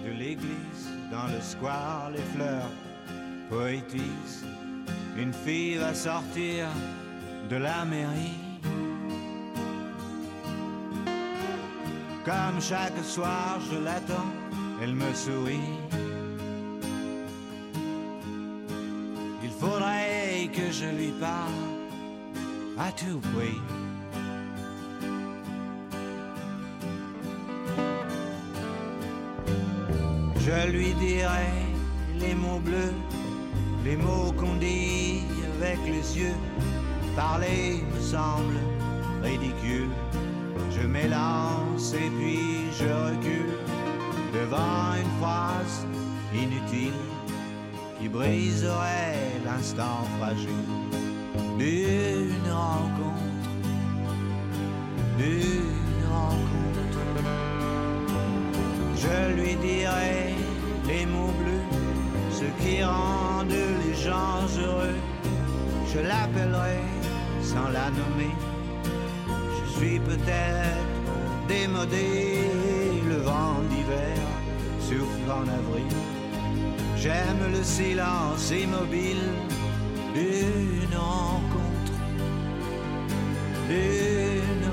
de 0.06 0.12
l'église, 0.12 0.90
dans 1.12 1.28
le 1.28 1.42
square, 1.42 2.12
les 2.12 2.24
fleurs 2.36 2.70
poétisent. 3.50 4.46
Une 5.18 5.34
fille 5.34 5.78
va 5.78 5.94
sortir 5.94 6.68
de 7.50 7.56
la 7.56 7.86
mairie. 7.86 8.40
Comme 12.26 12.62
chaque 12.62 12.98
soir, 13.04 13.60
je 13.70 13.78
l'attends, 13.78 14.32
elle 14.82 14.96
me 14.96 15.14
sourit. 15.14 15.70
Il 19.44 19.52
faudrait 19.52 20.50
que 20.54 20.72
je 20.72 20.86
lui 20.98 21.12
parle 21.20 21.52
à 22.78 22.92
tout 22.92 23.20
prix. 23.36 23.60
Je 30.40 30.72
lui 30.72 30.94
dirai 30.94 31.52
les 32.20 32.36
mots 32.36 32.60
bleus, 32.60 32.94
les 33.84 33.98
mots 33.98 34.32
qu'on 34.38 34.56
dit 34.56 35.22
avec 35.58 35.80
les 35.86 36.18
yeux. 36.18 36.36
Parler 37.16 37.84
me 37.94 38.02
semble 38.02 38.58
ridicule. 39.22 39.90
Je 40.72 40.88
m'élance 40.88 41.94
et 41.94 42.10
puis 42.18 42.72
je 42.80 42.86
recule 42.86 43.58
devant 44.34 44.96
une 45.02 45.22
phrase 45.22 45.86
inutile 46.34 47.00
qui 48.00 48.10
briserait 48.10 49.42
l'instant 49.46 50.04
fragile 50.18 50.68
d'une 51.58 52.52
rencontre, 52.52 53.50
d'une 55.18 56.06
rencontre. 56.10 56.54
Je 58.96 59.34
lui 59.34 59.56
dirai 59.56 60.34
les 60.88 61.06
mots 61.06 61.34
bleus, 61.40 61.63
ce 62.44 62.64
qui 62.64 62.84
rendent 62.84 63.50
les 63.86 63.96
gens 63.96 64.42
heureux. 64.60 65.00
Je 65.94 66.00
l'appellerai 66.00 66.80
sans 67.42 67.70
la 67.78 67.90
nommer. 68.00 68.34
Je 69.58 69.80
suis 69.80 70.00
peut-être 70.00 70.88
démodé, 71.48 72.40
le 73.10 73.18
vent 73.18 73.60
d'hiver 73.70 74.18
souffle 74.80 75.32
en 75.40 75.46
avril. 75.60 75.96
J'aime 76.98 77.44
le 77.52 77.64
silence 77.64 78.52
immobile 78.52 79.26
d'une 80.14 80.98
rencontre, 80.98 81.94
d'une 83.70 84.73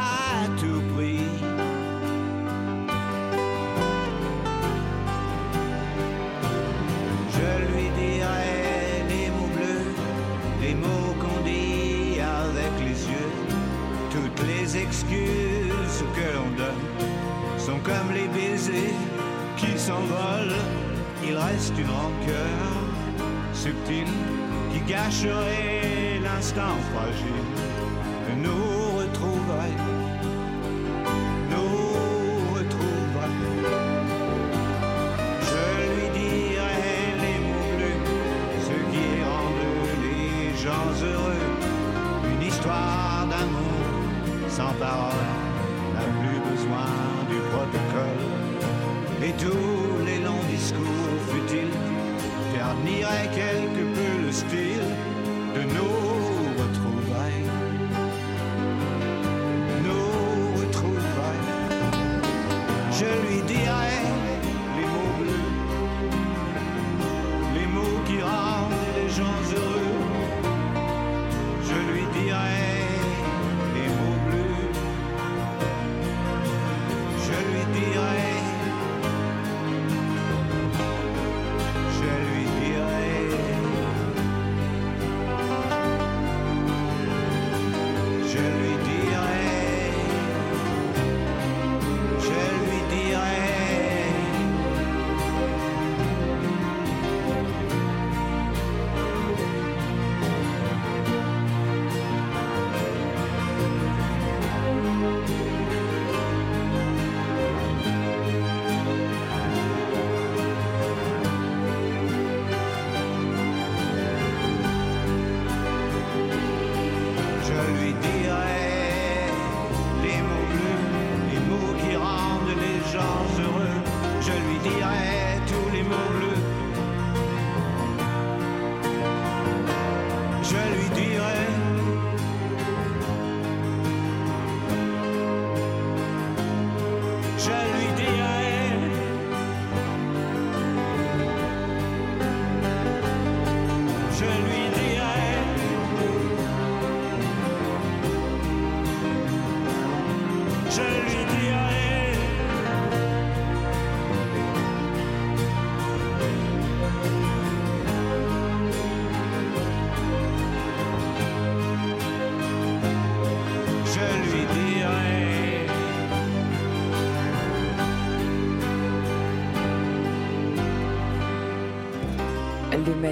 reste 21.45 21.73
une 21.77 21.89
rancœur 21.89 22.61
subtile 23.53 24.13
qui 24.71 24.79
gâcherait 24.81 26.19
l'instant 26.23 26.75
fragile 26.93 27.47
que 28.27 28.33
nous 28.35 28.97
retrouverait. 28.97 29.90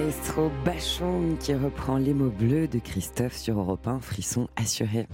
Maestro 0.09 0.49
Bachon 0.65 1.37
qui 1.39 1.53
reprend 1.53 1.97
les 1.97 2.15
mots 2.15 2.31
bleus 2.31 2.67
de 2.67 2.79
Christophe 2.79 3.37
sur 3.37 3.59
Europe 3.59 3.87
1, 3.87 3.99
frisson 3.99 4.47
assuré. 4.55 5.05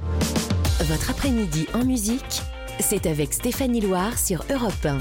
Votre 0.84 1.10
après-midi 1.10 1.68
en 1.74 1.84
musique, 1.84 2.41
c'est 2.80 3.06
avec 3.06 3.34
Stéphanie 3.34 3.82
Loire 3.82 4.18
sur 4.18 4.46
Europe 4.50 4.86
1. 4.86 5.00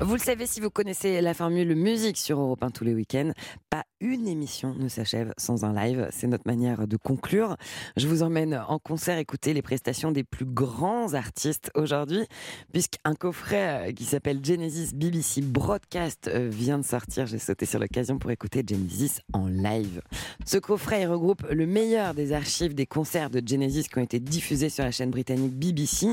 Vous 0.00 0.14
le 0.14 0.18
savez 0.18 0.46
si 0.46 0.60
vous 0.60 0.70
connaissez 0.70 1.20
la 1.20 1.34
formule 1.34 1.76
musique 1.76 2.16
sur 2.16 2.40
Europe 2.40 2.64
1 2.64 2.70
tous 2.70 2.82
les 2.82 2.94
week-ends, 2.94 3.30
pas 3.70 3.84
une 4.00 4.28
émission 4.28 4.74
ne 4.78 4.88
s'achève 4.88 5.32
sans 5.36 5.64
un 5.64 5.72
live. 5.72 6.08
C'est 6.12 6.28
notre 6.28 6.46
manière 6.46 6.86
de 6.86 6.96
conclure. 6.96 7.56
Je 7.96 8.06
vous 8.06 8.22
emmène 8.22 8.62
en 8.68 8.78
concert 8.78 9.18
écouter 9.18 9.54
les 9.54 9.62
prestations 9.62 10.12
des 10.12 10.22
plus 10.22 10.44
grands 10.44 11.14
artistes 11.14 11.70
aujourd'hui, 11.74 12.24
puisqu'un 12.72 13.14
coffret 13.14 13.88
euh, 13.88 13.92
qui 13.92 14.04
s'appelle 14.04 14.44
Genesis 14.44 14.94
BBC 14.94 15.40
Broadcast 15.42 16.28
euh, 16.28 16.48
vient 16.48 16.78
de 16.78 16.84
sortir. 16.84 17.26
J'ai 17.26 17.38
sauté 17.38 17.66
sur 17.66 17.80
l'occasion 17.80 18.18
pour 18.18 18.30
écouter 18.30 18.62
Genesis 18.66 19.20
en 19.32 19.48
live. 19.48 20.00
Ce 20.44 20.58
coffret 20.58 21.06
regroupe 21.06 21.44
le 21.50 21.66
meilleur 21.66 22.14
des 22.14 22.32
archives 22.32 22.74
des 22.74 22.86
concerts 22.86 23.30
de 23.30 23.42
Genesis 23.44 23.88
qui 23.88 23.98
ont 23.98 24.02
été 24.02 24.20
diffusés 24.20 24.68
sur 24.68 24.84
la 24.84 24.92
chaîne 24.92 25.10
britannique 25.10 25.54
BBC. 25.54 26.08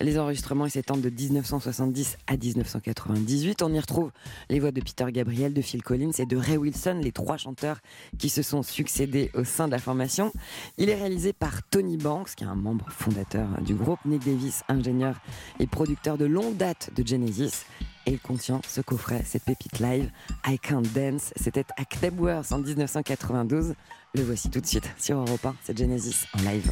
Les 0.00 0.18
enregistrements 0.18 0.68
s'étendent 0.68 1.00
de 1.00 1.10
1970 1.10 2.16
à 2.28 2.36
1998. 2.36 3.62
On 3.62 3.72
y 3.72 3.80
retrouve 3.80 4.12
les 4.50 4.60
voix 4.60 4.70
de 4.70 4.80
Peter 4.80 5.06
Gabriel, 5.10 5.52
de 5.52 5.62
Phil 5.62 5.82
Collins 5.82 6.12
et 6.18 6.26
de 6.26 6.36
Ray 6.36 6.56
Wilson, 6.56 7.00
les 7.02 7.10
trois 7.10 7.23
chanteurs 7.36 7.78
qui 8.18 8.28
se 8.28 8.42
sont 8.42 8.62
succédés 8.62 9.30
au 9.34 9.44
sein 9.44 9.66
de 9.66 9.72
la 9.72 9.78
formation. 9.78 10.32
Il 10.78 10.88
est 10.88 10.94
réalisé 10.94 11.32
par 11.32 11.62
Tony 11.68 11.96
Banks, 11.96 12.34
qui 12.36 12.44
est 12.44 12.46
un 12.46 12.54
membre 12.54 12.90
fondateur 12.90 13.48
du 13.62 13.74
groupe, 13.74 13.98
Nick 14.04 14.24
Davis, 14.24 14.62
ingénieur 14.68 15.16
et 15.58 15.66
producteur 15.66 16.18
de 16.18 16.26
longue 16.26 16.56
date 16.56 16.90
de 16.94 17.06
Genesis. 17.06 17.64
Et 18.06 18.12
il 18.12 18.20
contient 18.20 18.60
ce 18.68 18.80
coffret, 18.80 19.22
cette 19.24 19.44
pépite 19.44 19.78
live, 19.78 20.10
I 20.46 20.58
Can't 20.58 20.82
Dance. 20.94 21.32
C'était 21.36 21.66
à 21.78 21.84
Knebworth 21.84 22.52
en 22.52 22.58
1992. 22.58 23.74
Le 24.14 24.22
voici 24.22 24.50
tout 24.50 24.60
de 24.60 24.66
suite 24.66 24.88
sur 24.98 25.18
Europe 25.18 25.44
1, 25.44 25.56
c'est 25.62 25.76
Genesis 25.76 26.26
en 26.34 26.42
live. 26.42 26.70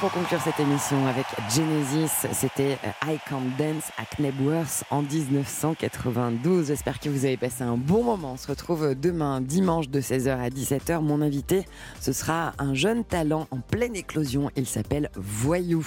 Pour 0.00 0.10
conclure 0.12 0.40
cette 0.42 0.60
émission 0.60 1.06
avec 1.06 1.24
Genesis, 1.48 2.26
c'était 2.32 2.76
euh, 2.84 3.12
I 3.12 3.18
Can't 3.28 3.56
Dance 3.56 3.90
à 3.96 4.04
Knebworth 4.04 4.84
en 4.90 5.02
1992. 5.02 6.66
J'espère 6.66 7.00
que 7.00 7.08
vous 7.08 7.24
avez 7.24 7.36
passé 7.36 7.62
un 7.62 7.76
bon 7.76 8.02
moment. 8.02 8.32
On 8.32 8.36
se 8.36 8.48
retrouve 8.48 8.94
demain 8.94 9.40
dimanche 9.40 9.88
de 9.88 10.00
16h 10.00 10.38
à 10.38 10.48
17h. 10.50 11.00
Mon 11.00 11.22
invité, 11.22 11.64
ce 12.00 12.12
sera 12.12 12.52
un 12.58 12.74
jeune 12.74 13.04
talent 13.04 13.46
en 13.50 13.58
pleine 13.58 13.96
éclosion. 13.96 14.50
Il 14.56 14.66
s'appelle 14.66 15.10
Voyou. 15.14 15.86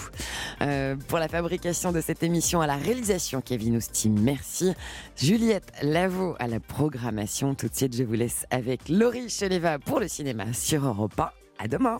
Euh, 0.62 0.96
pour 1.08 1.20
la 1.20 1.28
fabrication 1.28 1.92
de 1.92 2.02
cette 2.02 2.24
émission, 2.24 2.62
à 2.62 2.68
la 2.68 2.78
réalisation, 2.78 3.42
Kevin 3.42 3.78
Ousti, 3.78 4.10
merci. 4.10 4.74
Juliette 5.16 5.72
Lavaux 5.84 6.36
à 6.40 6.48
la 6.48 6.60
programmation. 6.60 7.54
Tout 7.54 7.68
de 7.68 7.76
suite, 7.76 7.96
je 7.96 8.04
vous 8.04 8.14
laisse 8.14 8.48
avec 8.50 8.90
Laurie 8.90 9.30
Cheleva 9.30 9.78
pour 9.78 10.00
le 10.00 10.08
cinéma 10.08 10.54
sur 10.54 10.86
Europe 10.86 11.20
1. 11.20 11.30
À 11.60 11.68
demain. 11.68 12.00